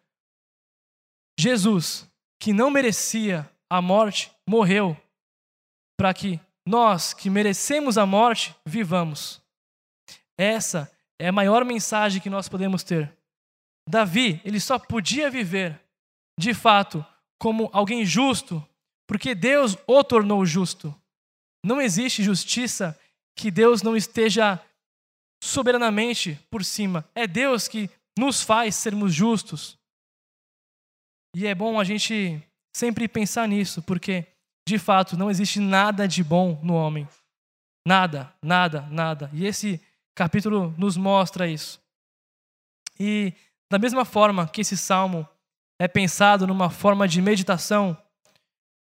Jesus, 1.38 2.10
que 2.42 2.54
não 2.54 2.72
merecia 2.72 3.52
a 3.70 3.82
morte, 3.82 4.32
morreu 4.48 4.96
para 5.98 6.14
que 6.14 6.40
nós, 6.66 7.14
que 7.14 7.30
merecemos 7.30 7.98
a 7.98 8.06
morte, 8.06 8.56
vivamos. 8.66 9.42
Essa 10.38 10.90
é 11.20 11.28
a 11.28 11.34
maior 11.34 11.66
mensagem 11.66 12.22
que 12.22 12.30
nós 12.30 12.48
podemos 12.48 12.82
ter. 12.82 13.19
Davi, 13.90 14.40
ele 14.46 14.60
só 14.60 14.78
podia 14.78 15.32
viver, 15.32 15.82
de 16.40 16.54
fato, 16.54 17.04
como 17.40 17.72
alguém 17.74 18.06
justo, 18.06 18.64
porque 19.08 19.34
Deus 19.34 19.76
o 19.88 20.04
tornou 20.04 20.46
justo. 20.46 20.96
Não 21.66 21.82
existe 21.82 22.22
justiça 22.22 22.98
que 23.36 23.50
Deus 23.50 23.82
não 23.82 23.98
esteja 23.98 24.64
soberanamente 25.44 26.40
por 26.52 26.64
cima. 26.64 27.10
É 27.16 27.26
Deus 27.26 27.68
que 27.68 27.90
nos 28.18 28.44
faz 28.44 28.76
sermos 28.76 29.12
justos. 29.12 29.76
E 31.36 31.48
é 31.48 31.56
bom 31.56 31.80
a 31.80 31.84
gente 31.84 32.44
sempre 32.76 33.08
pensar 33.08 33.48
nisso, 33.48 33.82
porque, 33.82 34.28
de 34.68 34.78
fato, 34.78 35.18
não 35.18 35.32
existe 35.32 35.60
nada 35.60 36.08
de 36.08 36.24
bom 36.24 36.60
no 36.62 36.76
homem. 36.76 37.08
Nada, 37.88 38.32
nada, 38.40 38.82
nada. 38.82 39.32
E 39.34 39.48
esse 39.48 39.82
capítulo 40.16 40.76
nos 40.78 40.96
mostra 40.96 41.48
isso. 41.48 41.82
E, 43.00 43.34
da 43.72 43.78
mesma 43.78 44.04
forma 44.04 44.48
que 44.48 44.62
esse 44.62 44.76
salmo 44.76 45.28
é 45.80 45.88
pensado 45.88 46.48
numa 46.48 46.70
forma 46.70 47.08
de 47.08 47.22
meditação, 47.22 47.98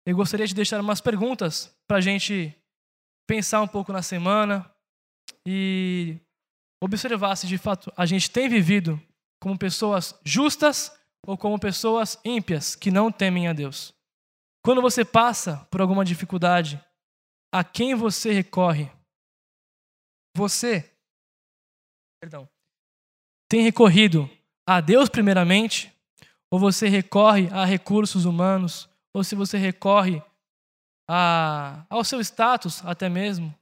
eu 0.06 0.16
gostaria 0.16 0.46
de 0.46 0.54
deixar 0.54 0.80
umas 0.80 1.02
perguntas 1.02 1.76
para 1.88 1.98
a 1.98 2.02
gente 2.02 2.56
pensar 3.28 3.62
um 3.62 3.68
pouco 3.68 3.92
na 3.92 4.02
semana 4.02 4.72
e 5.46 6.20
observar 6.82 7.36
se 7.36 7.48
de 7.48 7.58
fato 7.58 7.92
a 7.98 8.06
gente 8.06 8.30
tem 8.30 8.48
vivido 8.48 9.02
como 9.42 9.58
pessoas 9.58 10.18
justas 10.24 10.96
ou 11.26 11.38
como 11.38 11.60
pessoas 11.60 12.20
ímpias 12.24 12.76
que 12.76 12.92
não 12.92 13.12
temem 13.12 13.48
a 13.48 13.54
Deus. 13.54 13.94
Quando 14.64 14.82
você 14.82 15.04
passa 15.04 15.68
por 15.72 15.82
alguma 15.82 16.06
dificuldade, 16.06 16.84
a 17.52 17.64
quem 17.64 17.96
você 17.96 18.32
recorre? 18.32 18.92
Você, 20.36 20.92
perdão, 22.22 22.48
tem 23.50 23.64
recorrido 23.64 24.30
a 24.68 24.82
Deus 24.82 25.10
primeiramente? 25.10 25.94
Ou 26.52 26.60
você 26.60 26.88
recorre 26.88 27.50
a 27.52 27.66
recursos 27.66 28.26
humanos? 28.26 28.90
Ou 29.14 29.24
se 29.24 29.36
você 29.36 29.58
recorre 29.58 30.22
a, 31.10 31.86
ao 31.90 32.04
seu 32.04 32.20
status 32.20 32.86
até 32.86 33.08
mesmo, 33.10 33.54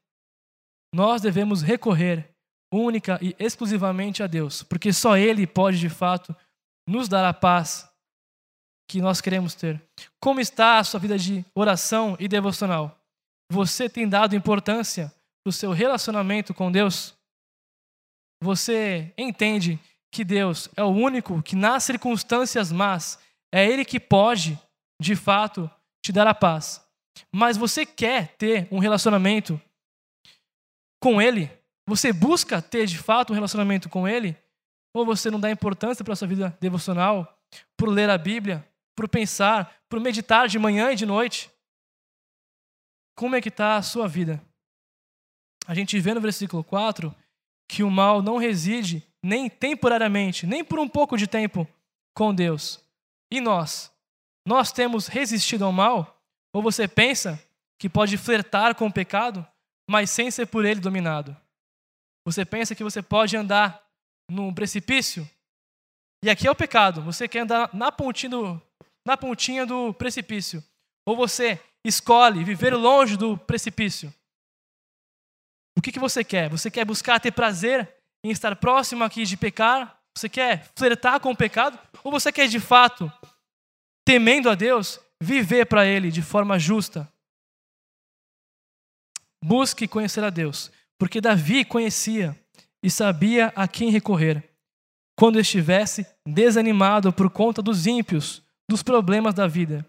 nós 0.94 1.22
devemos 1.22 1.62
recorrer 1.62 2.30
única 2.72 3.20
e 3.22 3.36
exclusivamente 3.40 4.24
a 4.24 4.28
Deus, 4.28 4.64
porque 4.64 4.92
só 4.92 5.18
Ele 5.18 5.46
pode 5.46 5.80
de 5.80 5.90
fato 5.90 6.36
nos 6.88 7.08
dar 7.08 7.28
a 7.28 7.34
paz 7.34 7.90
que 8.90 9.02
nós 9.02 9.22
queremos 9.22 9.56
ter. 9.56 9.82
Como 10.20 10.40
está 10.40 10.80
a 10.80 10.84
sua 10.84 11.00
vida 11.00 11.18
de 11.18 11.46
oração 11.56 12.18
e 12.20 12.28
devocional? 12.28 13.00
Você 13.52 13.90
tem 13.90 14.08
dado 14.08 14.36
importância 14.36 15.14
para 15.44 15.50
o 15.50 15.54
seu 15.54 15.72
relacionamento 15.72 16.54
com 16.54 16.72
Deus? 16.72 17.16
Você 18.42 19.14
entende 19.18 19.80
que 20.14 20.24
Deus 20.24 20.70
é 20.78 20.84
o 20.84 20.90
único 20.90 21.42
que, 21.42 21.56
nas 21.56 21.84
circunstâncias 21.84 22.72
más, 22.72 23.18
é 23.52 23.68
Ele 23.68 23.84
que 23.84 24.00
pode, 24.00 24.60
de 25.02 25.16
fato, 25.16 25.70
te 26.06 26.12
dar 26.12 26.28
a 26.28 26.36
paz. 26.36 26.88
Mas 27.34 27.58
você 27.58 27.84
quer 27.84 28.36
ter 28.38 28.68
um 28.72 28.78
relacionamento 28.78 29.60
com 31.02 31.20
Ele? 31.20 31.50
Você 31.88 32.14
busca 32.14 32.62
ter, 32.62 32.86
de 32.86 33.00
fato, 33.00 33.32
um 33.32 33.34
relacionamento 33.34 33.90
com 33.90 34.08
Ele? 34.08 34.38
Ou 34.96 35.04
você 35.04 35.32
não 35.32 35.40
dá 35.40 35.50
importância 35.50 36.06
para 36.06 36.14
a 36.14 36.16
sua 36.16 36.28
vida 36.28 36.56
devocional, 36.62 37.36
por 37.76 37.90
ler 37.90 38.10
a 38.12 38.18
Bíblia, 38.18 38.68
por 38.96 39.10
pensar, 39.10 39.76
por 39.90 40.00
meditar 40.00 40.48
de 40.48 40.60
manhã 40.60 40.92
e 40.92 40.96
de 40.96 41.08
noite? 41.08 41.50
Como 43.18 43.36
é 43.36 43.42
que 43.42 43.50
está 43.50 43.78
a 43.78 43.82
sua 43.82 44.08
vida? 44.08 44.40
A 45.66 45.74
gente 45.74 46.00
vê 46.00 46.14
no 46.14 46.22
versículo 46.22 46.64
4 46.64 47.14
que 47.68 47.82
o 47.82 47.90
mal 47.90 48.22
não 48.22 48.38
reside 48.38 49.04
nem 49.24 49.50
temporariamente, 49.50 50.46
nem 50.46 50.64
por 50.64 50.80
um 50.80 50.88
pouco 50.88 51.18
de 51.18 51.28
tempo 51.28 51.68
com 52.14 52.36
Deus. 52.36 52.84
E 53.32 53.40
nós? 53.40 53.92
Nós 54.46 54.72
temos 54.72 55.08
resistido 55.08 55.64
ao 55.64 55.72
mal? 55.72 56.22
Ou 56.54 56.62
você 56.62 56.88
pensa 56.88 57.42
que 57.80 57.90
pode 57.90 58.18
flertar 58.18 58.76
com 58.76 58.88
o 58.88 58.94
pecado, 58.94 59.48
mas 59.90 60.10
sem 60.10 60.30
ser 60.30 60.48
por 60.48 60.66
ele 60.66 60.80
dominado? 60.80 61.36
Você 62.26 62.46
pensa 62.46 62.76
que 62.76 62.84
você 62.84 63.02
pode 63.02 63.36
andar 63.36 63.82
num 64.30 64.54
precipício? 64.54 65.28
E 66.24 66.30
aqui 66.30 66.48
é 66.48 66.52
o 66.52 66.56
pecado. 66.56 67.02
Você 67.02 67.28
quer 67.28 67.40
andar 67.40 67.74
na 67.74 67.92
pontinha 67.92 68.30
do, 68.30 68.62
na 69.06 69.18
pontinha 69.18 69.66
do 69.66 69.94
precipício. 69.94 70.64
Ou 71.06 71.16
você 71.16 71.60
escolhe 71.86 72.44
viver 72.44 72.74
longe 72.74 73.18
do 73.18 73.38
precipício. 73.38 74.14
O 75.78 75.82
que, 75.82 75.92
que 75.92 76.00
você 76.00 76.24
quer? 76.24 76.50
Você 76.50 76.70
quer 76.70 76.86
buscar 76.86 77.20
ter 77.20 77.32
prazer 77.32 77.94
em 78.24 78.32
estar 78.32 78.56
próximo 78.56 79.04
aqui 79.04 79.26
de 79.26 79.36
pecar? 79.36 80.00
Você 80.16 80.30
quer 80.30 80.70
flertar 80.76 81.20
com 81.20 81.32
o 81.32 81.38
pecado? 81.38 81.78
Ou 82.04 82.12
você 82.12 82.32
quer 82.32 82.48
de 82.48 82.60
fato, 82.60 83.12
temendo 84.06 84.50
a 84.50 84.56
Deus, 84.56 85.00
viver 85.22 85.66
para 85.66 85.86
Ele 85.86 86.12
de 86.12 86.22
forma 86.22 86.60
justa? 86.60 87.12
Busque 89.44 89.88
conhecer 89.88 90.24
a 90.24 90.30
Deus, 90.30 90.72
porque 90.98 91.20
Davi 91.20 91.66
conhecia 91.66 92.40
e 92.82 92.90
sabia 92.90 93.52
a 93.56 93.68
quem 93.68 93.90
recorrer 93.90 94.50
quando 95.16 95.40
estivesse 95.40 96.06
desanimado 96.28 97.12
por 97.12 97.30
conta 97.30 97.62
dos 97.62 97.86
ímpios, 97.86 98.42
dos 98.70 98.82
problemas 98.82 99.34
da 99.34 99.48
vida. 99.48 99.86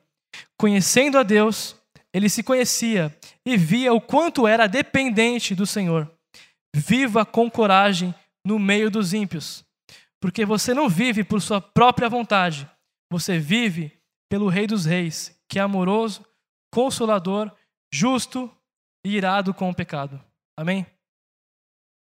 Conhecendo 0.59 1.19
a 1.19 1.23
Deus, 1.23 1.77
ele 2.13 2.29
se 2.29 2.43
conhecia 2.43 3.17
e 3.45 3.57
via 3.57 3.93
o 3.93 4.01
quanto 4.01 4.47
era 4.47 4.67
dependente 4.67 5.55
do 5.55 5.67
Senhor. 5.67 6.11
Viva 6.75 7.25
com 7.25 7.51
coragem 7.51 8.15
no 8.45 8.59
meio 8.59 8.91
dos 8.91 9.13
ímpios, 9.13 9.65
porque 10.21 10.45
você 10.45 10.75
não 10.75 10.89
vive 10.89 11.25
por 11.25 11.41
sua 11.41 11.61
própria 11.61 12.09
vontade, 12.09 12.69
você 13.11 13.39
vive 13.39 13.93
pelo 14.29 14.49
Rei 14.49 14.67
dos 14.67 14.85
Reis, 14.85 15.39
que 15.49 15.59
é 15.59 15.63
amoroso, 15.63 16.25
consolador, 16.73 17.51
justo 17.93 18.51
e 19.05 19.17
irado 19.17 19.55
com 19.55 19.71
o 19.71 19.75
pecado. 19.75 20.21
Amém? 20.57 20.87